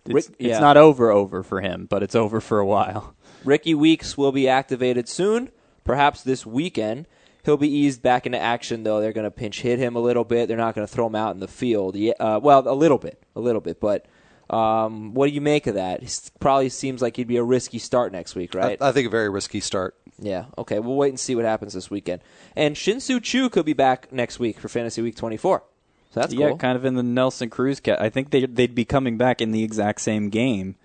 it's, 0.05 0.29
Rick- 0.29 0.35
it's 0.39 0.61
not 0.61 0.77
over 0.77 1.11
over 1.11 1.43
for 1.43 1.59
him, 1.59 1.87
but 1.89 2.03
it's 2.03 2.15
over 2.15 2.39
for 2.39 2.59
a 2.59 2.65
while. 2.65 3.16
Rickie 3.43 3.75
Weeks 3.75 4.17
will 4.17 4.31
be 4.31 4.47
activated 4.47 5.07
soon, 5.07 5.49
perhaps 5.83 6.21
this 6.23 6.45
weekend. 6.45 7.07
He'll 7.43 7.57
be 7.57 7.69
eased 7.69 8.01
back 8.01 8.25
into 8.25 8.37
action, 8.39 8.83
though. 8.83 8.99
They're 8.99 9.13
going 9.13 9.23
to 9.23 9.31
pinch 9.31 9.61
hit 9.61 9.79
him 9.79 9.95
a 9.95 9.99
little 10.01 10.25
bit. 10.25 10.47
They're 10.47 10.57
not 10.57 10.75
going 10.75 10.85
to 10.85 10.93
throw 10.93 11.07
him 11.07 11.15
out 11.15 11.33
in 11.33 11.39
the 11.39 11.47
field. 11.47 11.95
Yeah, 11.95 12.13
uh, 12.19 12.39
well, 12.43 12.67
a 12.67 12.75
little 12.75 12.97
bit, 12.97 13.21
a 13.37 13.39
little 13.39 13.61
bit. 13.61 13.79
But 13.79 14.05
um, 14.53 15.13
what 15.13 15.27
do 15.27 15.33
you 15.33 15.39
make 15.41 15.65
of 15.67 15.75
that? 15.75 16.03
It 16.03 16.31
probably 16.41 16.67
seems 16.69 17.01
like 17.01 17.15
he'd 17.15 17.27
be 17.27 17.37
a 17.37 17.43
risky 17.43 17.79
start 17.79 18.11
next 18.11 18.35
week, 18.35 18.53
right? 18.53 18.81
I, 18.81 18.89
I 18.89 18.91
think 18.91 19.07
a 19.07 19.09
very 19.09 19.29
risky 19.29 19.61
start. 19.61 19.95
yeah. 20.19 20.45
Okay. 20.57 20.79
We'll 20.79 20.95
wait 20.97 21.09
and 21.09 21.19
see 21.19 21.35
what 21.35 21.45
happens 21.45 21.73
this 21.73 21.89
weekend. 21.89 22.21
And 22.55 22.75
Shin-Soo 22.77 23.21
Choo 23.21 23.49
could 23.49 23.65
be 23.65 23.73
back 23.73 24.11
next 24.11 24.39
week 24.39 24.59
for 24.59 24.67
Fantasy 24.67 25.01
Week 25.01 25.15
24. 25.15 25.63
So 26.13 26.19
that's 26.19 26.33
yeah, 26.33 26.49
cool. 26.49 26.57
kind 26.57 26.75
of 26.75 26.83
in 26.83 26.95
the 26.95 27.03
Nelson 27.03 27.49
Cruz 27.49 27.79
cat. 27.79 28.01
I 28.01 28.09
think 28.09 28.31
they 28.31 28.45
they'd 28.45 28.73
be 28.75 28.85
coming 28.85 29.17
back 29.17 29.41
in 29.41 29.51
the 29.51 29.63
exact 29.63 30.01
same 30.01 30.29
game, 30.29 30.75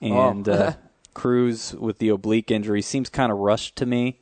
and 0.00 0.46
Oh. 0.48 0.52
uh, 0.52 0.72
Cruz 1.14 1.74
with 1.74 1.98
the 1.98 2.08
oblique 2.08 2.50
injury 2.50 2.82
seems 2.82 3.08
kind 3.08 3.30
of 3.30 3.38
rushed 3.38 3.76
to 3.76 3.86
me. 3.86 4.18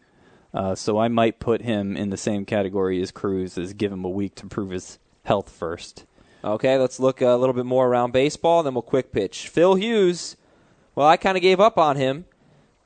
Uh, 0.53 0.75
so 0.75 0.99
I 0.99 1.09
might 1.09 1.39
put 1.39 1.63
him 1.63 1.97
in 1.97 2.11
the 2.11 2.17
same 2.17 2.45
category 2.45 3.01
as 3.01 3.13
Cruz, 3.13 3.57
as 3.57 3.73
give 3.73 3.93
him 3.93 4.05
a 4.05 4.11
week 4.11 4.35
to 4.37 4.47
prove 4.47 4.71
his 4.71 4.99
health 5.25 5.49
first. 5.49 6.05
Okay, 6.43 6.79
let's 6.79 6.99
look 6.99 7.21
a 7.21 7.37
little 7.37 7.53
bit 7.53 7.67
more 7.67 7.87
around 7.87 8.13
baseball, 8.13 8.63
then 8.63 8.75
we'll 8.75 8.83
quick 8.83 9.13
pitch. 9.13 9.49
Phil 9.49 9.75
Hughes. 9.75 10.37
Well, 10.95 11.07
I 11.07 11.17
kind 11.17 11.37
of 11.37 11.43
gave 11.43 11.61
up 11.61 11.79
on 11.79 11.97
him, 11.97 12.25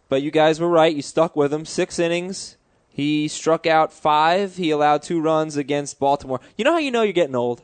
but 0.08 0.22
you 0.22 0.30
guys 0.30 0.60
were 0.60 0.68
right. 0.68 0.94
You 0.94 1.02
stuck 1.02 1.36
with 1.36 1.52
him. 1.52 1.64
Six 1.64 1.98
innings. 1.98 2.56
He 2.88 3.28
struck 3.28 3.66
out 3.66 3.92
five. 3.92 4.56
He 4.56 4.70
allowed 4.70 5.02
two 5.02 5.20
runs 5.20 5.56
against 5.56 5.98
Baltimore. 5.98 6.40
You 6.56 6.64
know 6.64 6.72
how 6.72 6.78
you 6.78 6.90
know 6.90 7.02
you're 7.02 7.12
getting 7.12 7.34
old? 7.34 7.62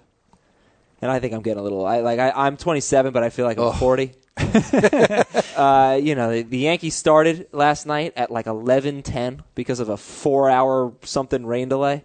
And 1.02 1.10
I 1.10 1.18
think 1.20 1.34
I'm 1.34 1.42
getting 1.42 1.60
a 1.60 1.62
little. 1.62 1.86
I 1.86 2.00
like. 2.00 2.18
I, 2.18 2.30
I'm 2.30 2.56
27, 2.56 3.12
but 3.12 3.22
I 3.22 3.30
feel 3.30 3.44
like 3.44 3.58
I'm 3.58 3.72
40. 3.78 4.12
uh, 5.56 5.98
you 6.02 6.14
know, 6.14 6.32
the, 6.32 6.42
the 6.42 6.58
Yankees 6.58 6.94
started 6.94 7.48
last 7.52 7.86
night 7.86 8.12
at 8.16 8.30
like 8.30 8.46
11:10 8.46 9.40
because 9.54 9.80
of 9.80 9.88
a 9.88 9.96
four-hour 9.96 10.92
something 11.02 11.46
rain 11.46 11.68
delay. 11.68 12.04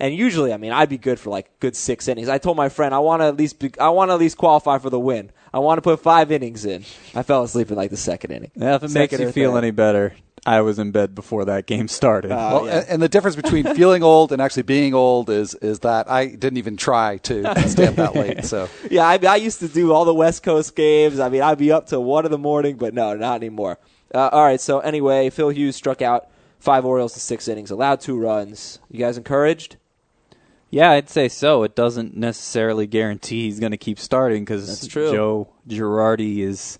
And 0.00 0.14
usually, 0.14 0.52
I 0.52 0.56
mean, 0.56 0.72
I'd 0.72 0.88
be 0.88 0.98
good 0.98 1.20
for 1.20 1.30
like 1.30 1.60
good 1.60 1.76
six 1.76 2.08
innings. 2.08 2.28
I 2.28 2.38
told 2.38 2.56
my 2.56 2.68
friend 2.68 2.94
I 2.94 2.98
want 2.98 3.22
to 3.22 3.26
at 3.26 3.36
least 3.36 3.58
be, 3.60 3.70
I 3.78 3.90
want 3.90 4.08
to 4.08 4.14
at 4.14 4.18
least 4.20 4.36
qualify 4.36 4.78
for 4.78 4.90
the 4.90 4.98
win. 4.98 5.30
I 5.52 5.60
want 5.60 5.78
to 5.78 5.82
put 5.82 6.00
five 6.00 6.32
innings 6.32 6.64
in. 6.64 6.84
I 7.14 7.22
fell 7.22 7.44
asleep 7.44 7.70
in 7.70 7.76
like 7.76 7.90
the 7.90 7.96
second 7.96 8.32
inning. 8.32 8.50
Yeah, 8.56 8.74
if 8.74 8.82
it 8.82 8.90
makes 8.90 9.12
Second 9.12 9.20
you 9.20 9.32
feel 9.32 9.52
third. 9.52 9.58
any 9.58 9.70
better, 9.70 10.14
I 10.46 10.60
was 10.60 10.78
in 10.78 10.90
bed 10.90 11.14
before 11.14 11.46
that 11.46 11.66
game 11.66 11.88
started. 11.88 12.30
Uh, 12.30 12.50
Well, 12.52 12.66
yeah. 12.66 12.80
and, 12.80 12.88
and 12.88 13.02
the 13.02 13.08
difference 13.08 13.34
between 13.36 13.64
feeling 13.74 14.02
old 14.02 14.30
and 14.30 14.42
actually 14.42 14.64
being 14.64 14.92
old 14.94 15.30
is 15.30 15.54
is 15.56 15.80
that 15.80 16.10
I 16.10 16.26
didn't 16.26 16.58
even 16.58 16.76
try 16.76 17.16
to 17.18 17.68
stay 17.68 17.86
up 17.86 17.94
that 17.96 18.14
late. 18.14 18.44
So 18.44 18.68
Yeah, 18.90 19.06
I, 19.06 19.18
I 19.26 19.36
used 19.36 19.60
to 19.60 19.68
do 19.68 19.92
all 19.92 20.04
the 20.04 20.14
West 20.14 20.42
Coast 20.42 20.76
games. 20.76 21.18
I 21.18 21.28
mean, 21.30 21.42
I'd 21.42 21.58
be 21.58 21.72
up 21.72 21.86
till 21.86 22.04
one 22.04 22.24
in 22.26 22.30
the 22.30 22.38
morning, 22.38 22.76
but 22.76 22.92
no, 22.94 23.14
not 23.16 23.36
anymore. 23.36 23.78
Uh, 24.14 24.28
all 24.32 24.44
right, 24.44 24.60
so 24.60 24.78
anyway, 24.80 25.30
Phil 25.30 25.48
Hughes 25.48 25.76
struck 25.76 26.00
out 26.02 26.28
five 26.58 26.84
Orioles 26.84 27.14
in 27.14 27.20
six 27.20 27.48
innings, 27.48 27.70
allowed 27.70 28.00
two 28.00 28.18
runs. 28.18 28.78
You 28.90 28.98
guys 29.00 29.16
encouraged? 29.16 29.76
Yeah, 30.70 30.90
I'd 30.90 31.08
say 31.08 31.28
so. 31.28 31.62
It 31.62 31.74
doesn't 31.76 32.16
necessarily 32.16 32.86
guarantee 32.86 33.44
he's 33.44 33.60
going 33.60 33.72
to 33.72 33.76
keep 33.78 33.98
starting 33.98 34.44
because 34.44 34.66
That's 34.66 34.86
true. 34.86 35.10
Joe 35.10 35.48
Girardi 35.68 36.40
is 36.40 36.78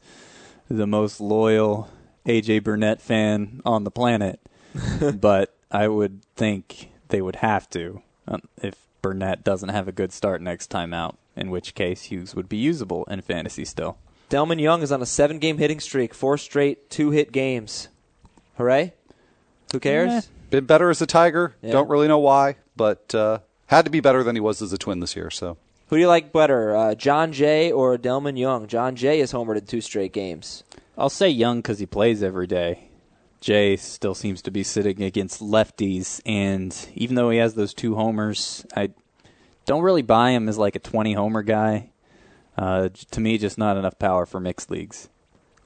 the 0.69 0.87
most 0.87 1.21
loyal 1.21 1.89
AJ 2.27 2.65
Burnett 2.65 3.01
fan 3.01 3.61
on 3.65 3.85
the 3.85 3.91
planet. 3.91 4.41
but 5.21 5.55
I 5.71 5.89
would 5.89 6.23
think 6.37 6.91
they 7.09 7.23
would 7.23 7.37
have 7.37 7.69
to 7.71 8.03
um, 8.27 8.43
if 8.63 8.75
Burnett 9.03 9.45
doesn't 9.45 9.69
have 9.69 9.89
a 9.89 9.93
good 9.93 10.13
start 10.13 10.41
next 10.41 10.69
time 10.69 10.95
out, 10.95 11.17
in 11.37 11.51
which 11.51 11.75
case 11.75 12.05
Hughes 12.05 12.35
would 12.35 12.49
be 12.49 12.57
usable 12.57 13.05
in 13.05 13.21
fantasy 13.21 13.65
still. 13.65 13.99
Delmon 14.31 14.61
Young 14.61 14.83
is 14.83 14.91
on 14.91 15.03
a 15.03 15.07
seven 15.07 15.39
game 15.39 15.59
hitting 15.59 15.81
streak, 15.81 16.15
four 16.15 16.39
straight 16.39 16.91
two 16.91 17.11
hit 17.11 17.31
games. 17.31 17.89
Hooray. 18.57 18.95
Who 19.73 19.81
cares? 19.81 20.11
Eh. 20.11 20.21
been 20.51 20.65
better 20.65 20.91
as 20.91 21.03
a 21.03 21.07
Tiger. 21.07 21.55
Yeah. 21.61 21.73
Don't 21.73 21.89
really 21.89 22.09
know 22.09 22.19
why, 22.19 22.57
but 22.77 23.15
uh, 23.15 23.41
had 23.67 23.85
to 23.85 23.91
be 23.91 24.01
better 24.01 24.23
than 24.23 24.37
he 24.37 24.41
was 24.41 24.63
as 24.63 24.73
a 24.73 24.79
Twin 24.79 25.01
this 25.01 25.17
year. 25.17 25.31
So 25.31 25.57
Who 25.89 25.97
do 25.97 26.01
you 26.01 26.09
like 26.09 26.33
better, 26.33 26.75
uh, 26.75 26.95
Jon 26.95 27.33
Jay 27.33 27.71
or 27.71 27.99
Delmon 27.99 28.39
Young? 28.39 28.67
Jon 28.67 28.97
Jay 28.97 29.19
has 29.19 29.33
homered 29.33 29.59
in 29.59 29.67
two 29.67 29.81
straight 29.81 30.13
games. 30.13 30.65
I'll 30.97 31.11
say 31.11 31.29
Young 31.29 31.59
because 31.59 31.79
he 31.79 31.87
plays 31.87 32.23
every 32.23 32.47
day. 32.47 32.91
Jay 33.41 33.77
still 33.77 34.15
seems 34.15 34.41
to 34.43 34.51
be 34.51 34.63
sitting 34.63 35.03
against 35.03 35.43
lefties, 35.43 36.21
and 36.25 36.75
even 36.95 37.15
though 37.15 37.31
he 37.31 37.39
has 37.39 37.55
those 37.55 37.75
two 37.75 37.95
homers, 37.95 38.65
I 38.75 38.91
don't 39.67 39.83
really 39.83 40.03
buy 40.03 40.31
him 40.31 40.49
as 40.49 40.57
like 40.57 40.77
a 40.77 40.79
20 40.79 41.13
homer 41.13 41.43
guy. 41.43 41.91
Uh, 42.57 42.89
to 43.11 43.21
me, 43.21 43.37
just 43.37 43.59
not 43.59 43.77
enough 43.77 43.99
power 43.99 44.25
for 44.25 44.41
mixed 44.41 44.71
leagues. 44.71 45.09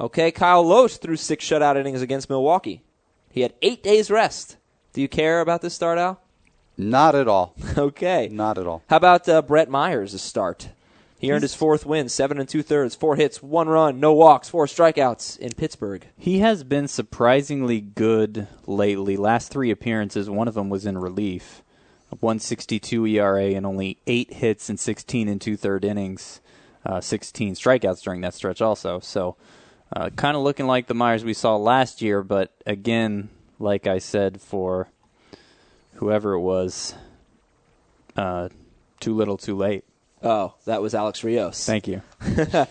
Okay, 0.00 0.30
Kyle 0.30 0.64
Lohse 0.64 0.98
threw 0.98 1.16
six 1.16 1.44
shutout 1.44 1.76
innings 1.76 2.02
against 2.02 2.30
Milwaukee. 2.30 2.82
He 3.30 3.42
had 3.42 3.54
eight 3.62 3.82
days 3.82 4.10
rest. 4.10 4.56
Do 4.92 5.00
you 5.00 5.08
care 5.08 5.40
about 5.40 5.60
this 5.60 5.74
start, 5.74 5.98
Al? 5.98 6.20
not 6.76 7.14
at 7.14 7.28
all. 7.28 7.54
Okay. 7.78 8.28
Not 8.30 8.58
at 8.58 8.66
all. 8.66 8.82
How 8.88 8.96
about 8.96 9.28
uh, 9.28 9.42
Brett 9.42 9.68
Myers' 9.68 10.20
start? 10.20 10.70
He 11.18 11.32
earned 11.32 11.42
his 11.42 11.54
fourth 11.54 11.84
win, 11.84 12.08
seven 12.08 12.38
and 12.38 12.48
two 12.48 12.62
thirds, 12.62 12.94
four 12.94 13.16
hits, 13.16 13.42
one 13.42 13.68
run, 13.68 13.98
no 13.98 14.12
walks, 14.12 14.48
four 14.48 14.66
strikeouts 14.66 15.36
in 15.38 15.52
Pittsburgh. 15.52 16.06
He 16.16 16.38
has 16.38 16.62
been 16.62 16.86
surprisingly 16.86 17.80
good 17.80 18.46
lately. 18.66 19.16
Last 19.16 19.50
three 19.50 19.72
appearances, 19.72 20.30
one 20.30 20.46
of 20.46 20.54
them 20.54 20.70
was 20.70 20.86
in 20.86 20.96
relief. 20.96 21.62
A 22.12 22.16
162 22.16 23.04
ERA 23.06 23.46
and 23.46 23.66
only 23.66 23.98
eight 24.06 24.34
hits 24.34 24.70
in 24.70 24.76
16 24.76 25.28
and 25.28 25.40
two 25.40 25.56
third 25.56 25.84
innings. 25.84 26.40
Uh, 26.86 27.00
16 27.00 27.54
strikeouts 27.54 28.02
during 28.02 28.20
that 28.20 28.32
stretch, 28.32 28.62
also. 28.62 29.00
So, 29.00 29.36
uh, 29.92 30.10
kind 30.10 30.36
of 30.36 30.44
looking 30.44 30.68
like 30.68 30.86
the 30.86 30.94
Myers 30.94 31.24
we 31.24 31.34
saw 31.34 31.56
last 31.56 32.00
year, 32.00 32.22
but 32.22 32.52
again, 32.64 33.28
like 33.58 33.88
I 33.88 33.98
said 33.98 34.40
for 34.40 34.88
whoever 35.94 36.34
it 36.34 36.40
was, 36.40 36.94
uh, 38.16 38.50
too 39.00 39.14
little, 39.14 39.36
too 39.36 39.56
late. 39.56 39.84
Oh, 40.22 40.54
that 40.64 40.82
was 40.82 40.94
Alex 40.94 41.22
Rios. 41.22 41.64
Thank 41.64 41.86
you. 41.86 42.02
uh, 42.54 42.66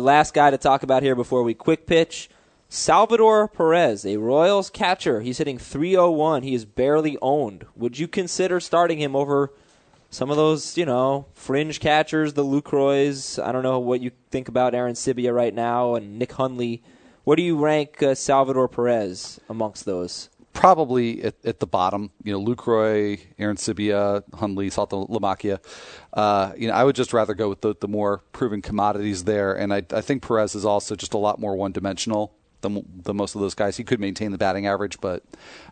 last 0.00 0.34
guy 0.34 0.50
to 0.50 0.58
talk 0.58 0.82
about 0.82 1.02
here 1.02 1.14
before 1.14 1.42
we 1.42 1.54
quick 1.54 1.86
pitch 1.86 2.28
Salvador 2.72 3.48
Perez, 3.48 4.06
a 4.06 4.16
Royals 4.18 4.70
catcher. 4.70 5.20
He's 5.22 5.38
hitting 5.38 5.58
301. 5.58 6.44
He 6.44 6.54
is 6.54 6.64
barely 6.64 7.18
owned. 7.20 7.66
Would 7.74 7.98
you 7.98 8.06
consider 8.06 8.60
starting 8.60 9.00
him 9.00 9.16
over 9.16 9.52
some 10.08 10.30
of 10.30 10.36
those, 10.36 10.78
you 10.78 10.86
know, 10.86 11.26
fringe 11.34 11.80
catchers, 11.80 12.34
the 12.34 12.44
Lucroys? 12.44 13.42
I 13.42 13.50
don't 13.50 13.64
know 13.64 13.80
what 13.80 14.00
you 14.00 14.12
think 14.30 14.48
about 14.48 14.72
Arencibia 14.72 15.34
right 15.34 15.52
now 15.52 15.96
and 15.96 16.16
Nick 16.16 16.32
Hundley. 16.32 16.80
Where 17.24 17.36
do 17.36 17.42
you 17.42 17.58
rank 17.58 18.02
uh, 18.04 18.14
Salvador 18.14 18.68
Perez 18.68 19.40
amongst 19.48 19.84
those? 19.84 20.30
Probably 20.52 21.22
at, 21.22 21.34
at, 21.44 21.60
the 21.60 21.66
bottom. 21.66 22.10
You 22.22 22.32
know, 22.32 22.44
Lucroy, 22.44 23.20
Arencibia, 23.38 24.22
Hundley, 24.34 24.68
Saltalamacchia. 24.68 25.58
Uh, 26.12 26.52
you 26.56 26.68
know, 26.68 26.74
I 26.74 26.84
would 26.84 26.96
just 26.96 27.12
rather 27.12 27.34
go 27.34 27.48
with 27.48 27.60
the, 27.60 27.74
the 27.80 27.88
more 27.88 28.22
proven 28.32 28.60
commodities 28.60 29.24
there. 29.24 29.54
And 29.54 29.72
I, 29.72 29.82
I 29.92 30.00
think 30.00 30.26
Perez 30.26 30.54
is 30.54 30.64
also 30.64 30.96
just 30.96 31.14
a 31.14 31.18
lot 31.18 31.38
more 31.38 31.56
one 31.56 31.72
dimensional 31.72 32.34
than, 32.60 32.84
than 33.04 33.16
most 33.16 33.34
of 33.34 33.40
those 33.40 33.54
guys. 33.54 33.76
He 33.76 33.84
could 33.84 34.00
maintain 34.00 34.32
the 34.32 34.38
batting 34.38 34.66
average, 34.66 35.00
but 35.00 35.22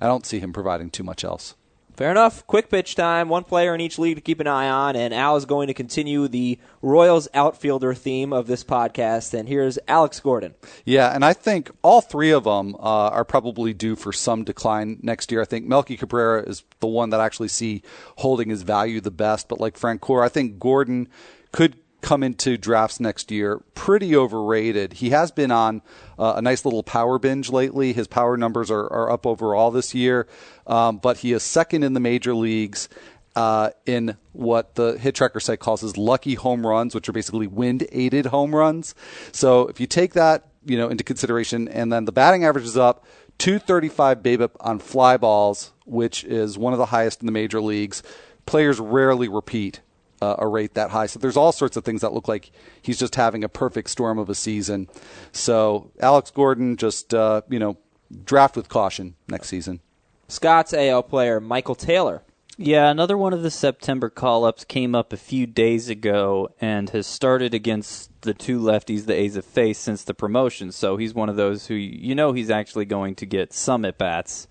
I 0.01 0.07
don't 0.07 0.25
see 0.25 0.39
him 0.39 0.53
providing 0.53 0.91
too 0.91 1.03
much 1.03 1.25
else. 1.25 1.55
Fair 1.99 2.13
enough. 2.13 2.47
Quick 2.47 2.71
pitch 2.71 2.95
time. 2.95 3.29
One 3.29 3.43
player 3.43 3.75
in 3.75 3.81
each 3.81 3.99
league 3.99 4.15
to 4.15 4.21
keep 4.21 4.39
an 4.39 4.47
eye 4.47 4.69
on, 4.69 4.95
and 4.95 5.13
Al 5.13 5.35
is 5.35 5.47
going 5.47 5.67
to 5.67 5.75
continue 5.75 6.29
the 6.29 6.61
Royals 6.81 7.27
outfielder 7.35 7.93
theme 7.93 8.33
of 8.33 8.47
this 8.47 8.63
podcast. 8.63 9.35
And 9.35 9.49
here's 9.49 9.81
Alex 9.89 10.21
Gordon. 10.21 10.55
Yeah, 10.85 11.13
and 11.13 11.25
I 11.25 11.33
think 11.33 11.73
all 11.83 12.01
three 12.01 12.31
of 12.31 12.45
them 12.45 12.77
uh, 12.77 13.09
are 13.09 13.25
probably 13.25 13.75
due 13.75 13.97
for 13.97 14.13
some 14.13 14.45
decline 14.45 15.01
next 15.03 15.33
year. 15.33 15.43
I 15.43 15.45
think 15.45 15.67
Melky 15.67 15.97
Cabrera 15.97 16.45
is 16.45 16.63
the 16.79 16.87
one 16.87 17.11
that 17.11 17.19
I 17.19 17.27
actually 17.27 17.49
see 17.49 17.83
holding 18.19 18.49
his 18.49 18.63
value 18.63 19.01
the 19.01 19.11
best. 19.11 19.49
But 19.49 19.59
like 19.59 19.77
Francoeur, 19.77 20.25
I 20.25 20.29
think 20.29 20.61
Gordon 20.61 21.09
could 21.51 21.75
come 22.01 22.23
into 22.23 22.57
drafts 22.57 23.01
next 23.01 23.31
year 23.31 23.61
pretty 23.75 24.15
overrated. 24.17 24.95
He 24.95 25.11
has 25.11 25.31
been 25.31 25.51
on 25.51 25.83
uh, 26.19 26.35
a 26.37 26.43
nice 26.43 26.65
little 26.65 26.83
power 26.83 27.19
binge 27.19 27.51
lately. 27.51 27.93
His 27.93 28.07
power 28.07 28.37
numbers 28.37 28.71
are, 28.71 28.87
are 28.87 29.11
up 29.11 29.27
overall 29.27 29.71
this 29.71 29.95
year, 29.95 30.27
um, 30.67 30.99
but 30.99 31.19
he 31.19 31.33
is 31.33 31.43
second 31.43 31.83
in 31.83 31.95
the 31.95 32.01
major 32.01 32.35
leagues. 32.35 32.89
Uh, 33.37 33.71
in 33.87 34.17
what 34.33 34.75
the 34.75 34.99
hit 34.99 35.15
tracker 35.15 35.39
site 35.39 35.61
calls 35.61 35.83
his 35.83 35.97
lucky 35.97 36.35
home 36.35 36.67
runs, 36.67 36.93
which 36.93 37.09
are 37.09 37.13
basically 37.13 37.47
wind 37.47 37.87
aided 37.93 38.27
home 38.27 38.53
runs. 38.53 38.97
So 39.31 39.69
if 39.69 39.79
you 39.79 39.87
take 39.87 40.15
that, 40.15 40.49
you 40.65 40.77
know, 40.77 40.89
into 40.89 41.05
consideration, 41.05 41.69
and 41.69 41.93
then 41.93 42.05
the 42.05 42.11
batting 42.11 42.45
average 42.45 42.65
is 42.65 42.77
up 42.77 43.05
235 43.39 44.25
BABIP 44.25 44.51
on 44.59 44.81
fly 44.81 45.17
balls, 45.17 45.73
which 45.85 46.25
is 46.25 46.59
one 46.59 46.73
of 46.73 46.81
the 46.81 46.87
highest 46.87 47.21
in 47.21 47.27
the 47.27 47.33
major 47.33 47.61
leagues. 47.61 48.03
Players 48.45 48.81
rarely 48.81 49.29
repeat 49.29 49.83
uh, 50.21 50.37
a 50.39 50.47
rate 50.47 50.75
that 50.75 50.91
high. 50.91 51.07
So 51.07 51.19
there's 51.19 51.37
all 51.37 51.53
sorts 51.53 51.77
of 51.77 51.85
things 51.85 52.01
that 52.01 52.13
look 52.13 52.29
like 52.29 52.51
he's 52.83 52.99
just 52.99 53.15
having 53.15 53.45
a 53.45 53.49
perfect 53.49 53.91
storm 53.91 54.19
of 54.19 54.29
a 54.29 54.35
season. 54.35 54.89
So 55.33 55.91
Alex 56.01 56.31
Gordon, 56.31 56.77
just 56.77 57.15
uh, 57.15 57.43
you 57.49 57.59
know, 57.59 57.77
draft 58.25 58.57
with 58.57 58.69
caution 58.69 59.15
next 59.29 59.49
season. 59.49 59.81
Scott's 60.29 60.75
AL 60.75 61.05
player 61.05 61.41
Michael 61.41 61.75
Taylor. 61.75 62.23
Yeah, 62.61 62.91
another 62.91 63.17
one 63.17 63.33
of 63.33 63.43
the 63.43 63.53
September 63.53 64.11
call 64.11 64.45
ups 64.45 64.65
came 64.65 64.93
up 64.93 65.13
a 65.13 65.17
few 65.17 65.47
days 65.47 65.89
ago 65.89 66.51
and 66.61 66.91
has 66.91 67.07
started 67.07 67.55
against 67.55 68.11
the 68.23 68.35
two 68.35 68.59
lefties 68.59 69.07
the 69.07 69.15
A's 69.15 69.37
have 69.37 69.45
faced 69.45 69.83
since 69.83 70.03
the 70.03 70.13
promotion. 70.13 70.73
So 70.73 70.97
he's 70.97 71.15
one 71.15 71.29
of 71.29 71.37
those 71.37 71.69
who 71.69 71.75
you 71.75 72.17
know 72.17 72.33
he's 72.33 72.51
actually 72.51 72.85
going 72.85 73.15
to 73.15 73.27
get 73.27 73.53
some 73.53 73.85
at 73.85 73.97
bats. 73.97 74.49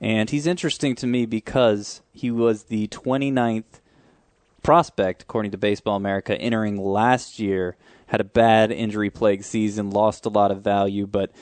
And 0.00 0.30
he's 0.30 0.46
interesting 0.46 0.94
to 0.96 1.06
me 1.06 1.26
because 1.26 2.00
he 2.10 2.30
was 2.30 2.64
the 2.64 2.88
29th 2.88 3.81
prospect, 4.62 5.22
according 5.22 5.52
to 5.52 5.58
Baseball 5.58 5.96
America, 5.96 6.36
entering 6.40 6.76
last 6.76 7.38
year, 7.38 7.76
had 8.06 8.20
a 8.20 8.24
bad 8.24 8.70
injury 8.70 9.10
plagued 9.10 9.44
season, 9.44 9.90
lost 9.90 10.26
a 10.26 10.30
lot 10.30 10.50
of 10.50 10.62
value, 10.62 11.06
but 11.06 11.32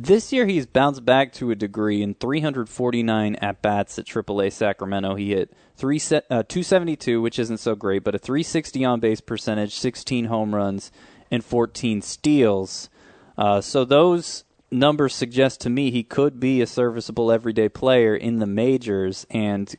this 0.00 0.32
year 0.32 0.46
he's 0.46 0.64
bounced 0.64 1.04
back 1.04 1.32
to 1.32 1.50
a 1.50 1.56
degree 1.56 2.02
in 2.02 2.14
349 2.14 3.34
at 3.36 3.60
bats 3.60 3.98
at 3.98 4.06
AAA 4.06 4.52
Sacramento. 4.52 5.16
He 5.16 5.30
hit 5.30 5.52
three 5.74 5.96
uh, 5.96 6.44
272, 6.44 7.20
which 7.20 7.38
isn't 7.40 7.58
so 7.58 7.74
great, 7.74 8.04
but 8.04 8.14
a 8.14 8.18
360 8.18 8.84
on 8.84 9.00
base 9.00 9.20
percentage, 9.20 9.74
16 9.74 10.26
home 10.26 10.54
runs, 10.54 10.92
and 11.32 11.44
14 11.44 12.00
steals. 12.02 12.88
Uh, 13.36 13.60
so 13.60 13.84
those 13.84 14.44
numbers 14.70 15.14
suggest 15.14 15.60
to 15.62 15.70
me 15.70 15.90
he 15.90 16.04
could 16.04 16.38
be 16.38 16.60
a 16.60 16.66
serviceable 16.66 17.32
everyday 17.32 17.68
player 17.68 18.14
in 18.14 18.38
the 18.38 18.46
majors 18.46 19.26
and 19.30 19.74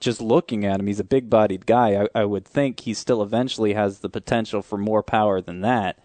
just 0.00 0.20
looking 0.20 0.64
at 0.64 0.80
him, 0.80 0.86
he's 0.86 0.98
a 0.98 1.04
big 1.04 1.30
bodied 1.30 1.66
guy. 1.66 2.02
I, 2.02 2.20
I, 2.20 2.24
would 2.24 2.46
think 2.46 2.80
he 2.80 2.94
still 2.94 3.22
eventually 3.22 3.74
has 3.74 3.98
the 3.98 4.08
potential 4.08 4.62
for 4.62 4.78
more 4.78 5.02
power 5.02 5.40
than 5.40 5.60
that. 5.60 5.98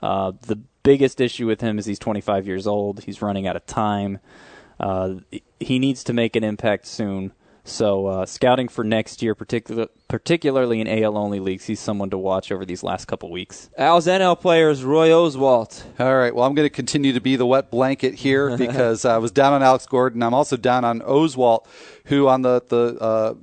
Uh, 0.00 0.32
the 0.42 0.60
biggest 0.84 1.20
issue 1.20 1.46
with 1.46 1.60
him 1.60 1.78
is 1.78 1.86
he's 1.86 1.98
25 1.98 2.46
years 2.46 2.66
old. 2.66 3.02
He's 3.02 3.20
running 3.20 3.46
out 3.46 3.56
of 3.56 3.66
time. 3.66 4.20
Uh, 4.78 5.16
he 5.58 5.78
needs 5.78 6.04
to 6.04 6.12
make 6.12 6.36
an 6.36 6.44
impact 6.44 6.86
soon. 6.86 7.32
So, 7.66 8.06
uh, 8.06 8.26
scouting 8.26 8.68
for 8.68 8.84
next 8.84 9.22
year, 9.22 9.34
particular, 9.34 9.88
particularly 10.06 10.82
in 10.82 10.86
AL 10.86 11.16
only 11.16 11.40
leagues, 11.40 11.64
he's 11.64 11.80
someone 11.80 12.10
to 12.10 12.18
watch 12.18 12.52
over 12.52 12.66
these 12.66 12.82
last 12.82 13.06
couple 13.06 13.30
weeks. 13.30 13.70
Al's 13.78 14.06
NL 14.06 14.38
players, 14.38 14.84
Roy 14.84 15.08
Oswalt. 15.08 15.82
All 15.98 16.14
right. 16.14 16.34
Well, 16.34 16.44
I'm 16.44 16.54
going 16.54 16.66
to 16.66 16.74
continue 16.74 17.14
to 17.14 17.20
be 17.20 17.36
the 17.36 17.46
wet 17.46 17.70
blanket 17.70 18.14
here 18.14 18.54
because 18.58 19.06
I 19.06 19.16
was 19.16 19.32
down 19.32 19.54
on 19.54 19.62
Alex 19.62 19.86
Gordon. 19.86 20.22
I'm 20.22 20.34
also 20.34 20.58
down 20.58 20.84
on 20.84 21.00
Oswalt, 21.00 21.66
who 22.06 22.28
on 22.28 22.42
the 22.42 22.62
the 22.68 22.98
uh, 23.00 23.34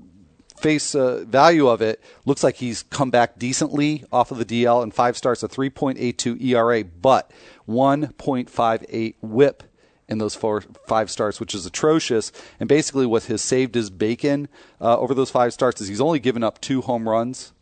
face 0.62 0.94
uh, 0.94 1.26
value 1.28 1.68
of 1.68 1.82
it 1.82 2.00
looks 2.26 2.44
like 2.44 2.58
he's 2.58 2.84
come 2.84 3.10
back 3.10 3.40
decently 3.40 4.06
off 4.12 4.32
of 4.32 4.38
the 4.38 4.46
DL 4.46 4.84
and 4.84 4.94
five 4.94 5.18
starts, 5.18 5.42
a 5.42 5.48
3.82 5.48 6.40
ERA, 6.42 6.84
but 6.84 7.32
1.58 7.68 9.16
WHIP 9.22 9.64
in 10.12 10.18
those 10.18 10.36
four 10.36 10.62
five 10.86 11.10
starts, 11.10 11.40
which 11.40 11.56
is 11.56 11.66
atrocious. 11.66 12.32
And 12.60 12.70
basically, 12.70 13.06
what 13.06 13.24
has 13.24 13.42
saved 13.42 13.74
his 13.74 13.90
bacon 13.90 14.50
uh, 14.80 15.00
over 15.00 15.16
those 15.16 15.32
five 15.32 15.54
starts 15.54 15.82
is 15.82 15.88
he's 15.88 16.02
only 16.02 16.20
given 16.20 16.44
up 16.44 16.62
two 16.62 16.82
home 16.82 17.10
runs, 17.10 17.54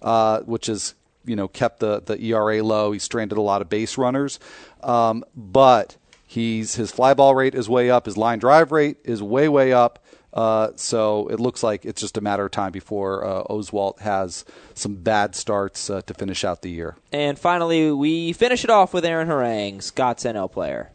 uh, 0.00 0.40
which 0.40 0.66
has 0.66 0.94
you 1.24 1.36
know 1.36 1.48
kept 1.48 1.80
the 1.80 2.00
the 2.00 2.18
ERA 2.22 2.62
low. 2.62 2.92
He 2.92 3.00
stranded 3.00 3.36
a 3.36 3.42
lot 3.42 3.60
of 3.60 3.68
base 3.68 3.98
runners, 3.98 4.38
um, 4.82 5.24
but 5.34 5.96
he's 6.26 6.76
his 6.76 6.92
fly 6.92 7.12
ball 7.12 7.34
rate 7.34 7.54
is 7.54 7.68
way 7.68 7.90
up. 7.90 8.06
His 8.06 8.16
line 8.16 8.38
drive 8.38 8.72
rate 8.72 8.98
is 9.04 9.22
way 9.22 9.48
way 9.48 9.72
up. 9.72 10.02
Uh, 10.32 10.70
so 10.76 11.28
it 11.28 11.40
looks 11.40 11.62
like 11.62 11.86
it's 11.86 12.00
just 12.00 12.18
a 12.18 12.20
matter 12.20 12.44
of 12.44 12.50
time 12.50 12.70
before 12.70 13.24
uh, 13.24 13.42
Oswalt 13.44 14.00
has 14.00 14.44
some 14.74 14.96
bad 14.96 15.34
starts 15.34 15.88
uh, 15.88 16.02
to 16.02 16.12
finish 16.12 16.44
out 16.44 16.60
the 16.60 16.70
year. 16.70 16.94
And 17.10 17.38
finally, 17.38 17.90
we 17.90 18.34
finish 18.34 18.62
it 18.62 18.68
off 18.68 18.92
with 18.92 19.06
Aaron 19.06 19.28
Harang, 19.28 19.82
Scott's 19.82 20.24
NL 20.24 20.52
player. 20.52 20.90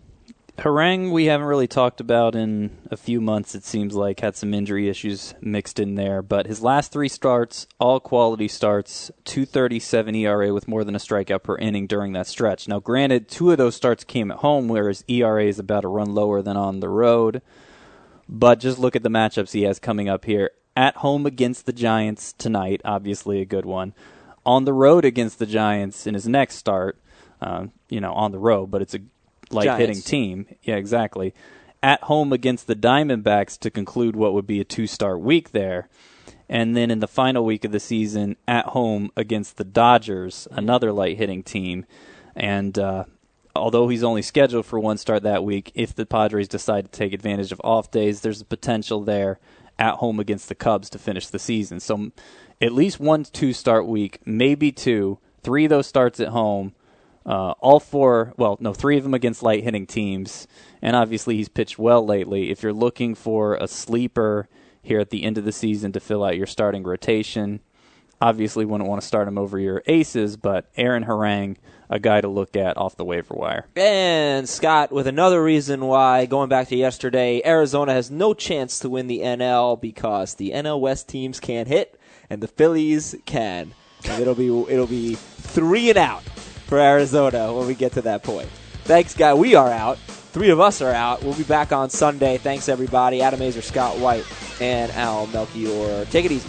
Harang, 0.58 1.12
we 1.12 1.26
haven't 1.26 1.48
really 1.48 1.68
talked 1.68 2.00
about 2.00 2.36
in 2.36 2.78
a 2.92 2.98
few 2.98 3.20
months, 3.20 3.56
it 3.56 3.64
seems 3.64 3.96
like. 3.96 4.20
Had 4.20 4.36
some 4.36 4.54
injury 4.54 4.90
issues 4.90 5.34
mixed 5.42 5.80
in 5.80 5.96
there. 5.96 6.22
But 6.22 6.46
his 6.46 6.62
last 6.62 6.92
three 6.92 7.08
starts, 7.08 7.68
all 7.80 8.00
quality 8.00 8.48
starts, 8.48 9.10
237 9.24 10.14
ERA 10.16 10.54
with 10.54 10.68
more 10.68 10.84
than 10.84 10.96
a 10.96 11.00
strikeout 11.00 11.44
per 11.44 11.58
inning 11.58 11.88
during 11.88 12.14
that 12.14 12.28
stretch. 12.28 12.68
Now, 12.68 12.80
granted, 12.80 13.28
two 13.28 13.52
of 13.52 13.58
those 13.58 13.76
starts 13.76 14.04
came 14.04 14.30
at 14.30 14.40
home, 14.40 14.68
whereas 14.68 15.06
ERA 15.08 15.46
is 15.46 15.58
about 15.58 15.86
a 15.86 15.88
run 15.88 16.14
lower 16.14 16.42
than 16.42 16.58
on 16.58 16.80
the 16.80 16.90
road. 16.90 17.42
But 18.28 18.60
just 18.60 18.78
look 18.78 18.96
at 18.96 19.04
the 19.04 19.10
matchups 19.10 19.54
he 19.54 19.64
has 19.64 19.80
coming 19.80 20.10
up 20.10 20.26
here. 20.26 20.52
At 20.76 20.98
home 20.98 21.26
against 21.26 21.66
the 21.66 21.74
Giants 21.74 22.34
tonight, 22.34 22.82
obviously 22.86 23.42
a 23.42 23.46
good 23.46 23.66
one. 23.66 23.94
On 24.46 24.66
the 24.66 24.74
road 24.74 25.06
against 25.06 25.40
the 25.40 25.46
Giants 25.46 26.06
in 26.06 26.14
his 26.14 26.28
next 26.28 26.56
start, 26.56 26.98
uh, 27.42 27.68
you 27.90 28.00
know, 28.00 28.14
on 28.14 28.32
the 28.32 28.40
road, 28.40 28.68
but 28.70 28.82
it's 28.82 28.94
a 28.94 29.00
light 29.54 29.80
hitting 29.80 30.02
team. 30.02 30.48
Yeah, 30.64 30.76
exactly. 30.76 31.34
At 31.84 32.04
home 32.04 32.32
against 32.32 32.68
the 32.68 32.76
Diamondbacks 32.76 33.58
to 33.60 33.72
conclude 33.72 34.16
what 34.16 34.34
would 34.34 34.48
be 34.48 34.60
a 34.60 34.64
two 34.64 34.88
start 34.88 35.20
week 35.20 35.52
there. 35.52 35.90
And 36.48 36.76
then 36.76 36.92
in 36.92 37.00
the 37.00 37.08
final 37.08 37.46
week 37.46 37.64
of 37.64 37.72
the 37.72 37.80
season, 37.80 38.36
at 38.48 38.68
home 38.68 39.10
against 39.16 39.56
the 39.58 39.64
Dodgers, 39.64 40.48
another 40.52 40.92
light 40.92 41.18
hitting 41.18 41.44
team. 41.44 41.86
And 42.36 42.78
uh, 42.78 43.06
although 43.56 43.88
he's 43.88 44.04
only 44.04 44.22
scheduled 44.22 44.66
for 44.66 44.80
one 44.80 44.98
start 44.98 45.24
that 45.24 45.46
week, 45.46 45.72
if 45.76 45.96
the 45.96 46.06
Padres 46.06 46.50
decide 46.50 46.86
to 46.86 46.92
take 46.92 47.14
advantage 47.14 47.52
of 47.52 47.62
off 47.64 47.90
days, 47.90 48.22
there's 48.22 48.42
a 48.42 48.46
potential 48.46 49.02
there 49.02 49.40
at 49.80 49.96
home 49.96 50.20
against 50.20 50.50
the 50.50 50.56
Cubs 50.56 50.90
to 50.90 51.00
finish 51.00 51.28
the 51.28 51.40
season. 51.40 51.80
So 51.80 52.12
at 52.60 52.74
least 52.74 53.00
one 53.00 53.24
two 53.24 53.54
start 53.54 53.88
week, 53.88 54.20
maybe 54.26 54.72
two. 54.72 55.20
Three 55.44 55.66
of 55.66 55.70
those 55.70 55.88
starts 55.88 56.20
at 56.20 56.28
home 56.28 56.74
uh, 57.25 57.51
all 57.60 57.79
four, 57.79 58.34
well, 58.38 58.57
no, 58.60 58.73
three 58.73 58.97
of 58.97 59.03
them 59.03 59.13
against 59.13 59.43
light 59.43 59.63
hitting 59.63 59.86
teams, 59.86 60.47
and 60.81 60.95
obviously 60.95 61.36
he's 61.38 61.49
pitched 61.49 61.77
well 61.77 62.05
lately. 62.05 62.49
If 62.49 62.63
you're 62.63 62.73
looking 62.73 63.15
for 63.15 63.55
a 63.55 63.67
sleeper 63.67 64.47
here 64.81 64.99
at 64.99 65.12
the 65.12 65.23
end 65.23 65.38
of 65.38 65.45
the 65.45 65.51
season 65.51 65.91
to 65.91 65.99
fill 65.99 66.23
out 66.23 66.38
your 66.38 66.47
starting 66.47 66.84
rotation, 66.84 67.60
obviously 68.19 68.65
wouldn't 68.65 68.89
want 68.89 69.01
to 69.01 69.07
start 69.07 69.27
him 69.27 69.38
over 69.38 69.60
your 69.60 69.84
aces, 69.86 70.38
but 70.38 70.69
Aaron 70.77 71.05
Harang, 71.05 71.57
a 71.89 71.99
guy 71.99 72.21
to 72.21 72.27
look 72.27 72.55
at 72.55 72.77
off 72.77 72.95
the 72.95 73.05
waiver 73.05 73.36
wire. 73.36 73.67
And 73.75 74.47
Scott, 74.49 74.91
with 74.91 75.05
another 75.05 75.43
reason 75.43 75.86
why, 75.86 76.25
going 76.25 76.49
back 76.49 76.69
to 76.69 76.75
yesterday, 76.75 77.41
Arizona 77.45 77.93
has 77.93 78.10
no 78.10 78.34
chance 78.34 78.79
to 78.79 78.89
win 78.89 79.07
the 79.07 79.19
NL 79.19 79.79
because 79.79 80.36
the 80.36 80.51
NL 80.51 80.79
West 80.79 81.07
teams 81.07 81.39
can't 81.39 81.67
hit 81.67 81.99
and 82.29 82.41
the 82.41 82.47
Phillies 82.47 83.15
can. 83.25 83.73
And 84.05 84.21
it'll 84.21 84.34
be 84.34 84.47
it'll 84.47 84.88
be 84.88 85.13
three 85.13 85.89
and 85.89 85.97
out 85.97 86.23
for 86.71 86.79
Arizona 86.79 87.53
when 87.53 87.67
we 87.67 87.75
get 87.75 87.91
to 87.91 88.01
that 88.01 88.23
point. 88.23 88.47
Thanks, 88.86 89.13
guy. 89.13 89.34
We 89.34 89.55
are 89.55 89.69
out. 89.69 89.97
three 89.97 90.51
of 90.51 90.62
us 90.62 90.81
are 90.81 90.93
out. 90.93 91.21
We'll 91.21 91.34
be 91.34 91.43
back 91.43 91.73
on 91.73 91.89
Sunday. 91.89 92.38
Thanks, 92.38 92.69
everybody. 92.69 93.21
Adam 93.21 93.41
Aizer, 93.41 93.62
Scott 93.62 93.97
White, 93.97 94.23
and 94.62 94.89
Al 94.93 95.27
Melchior. 95.27 96.05
Take 96.05 96.23
it 96.23 96.31
easy. 96.31 96.47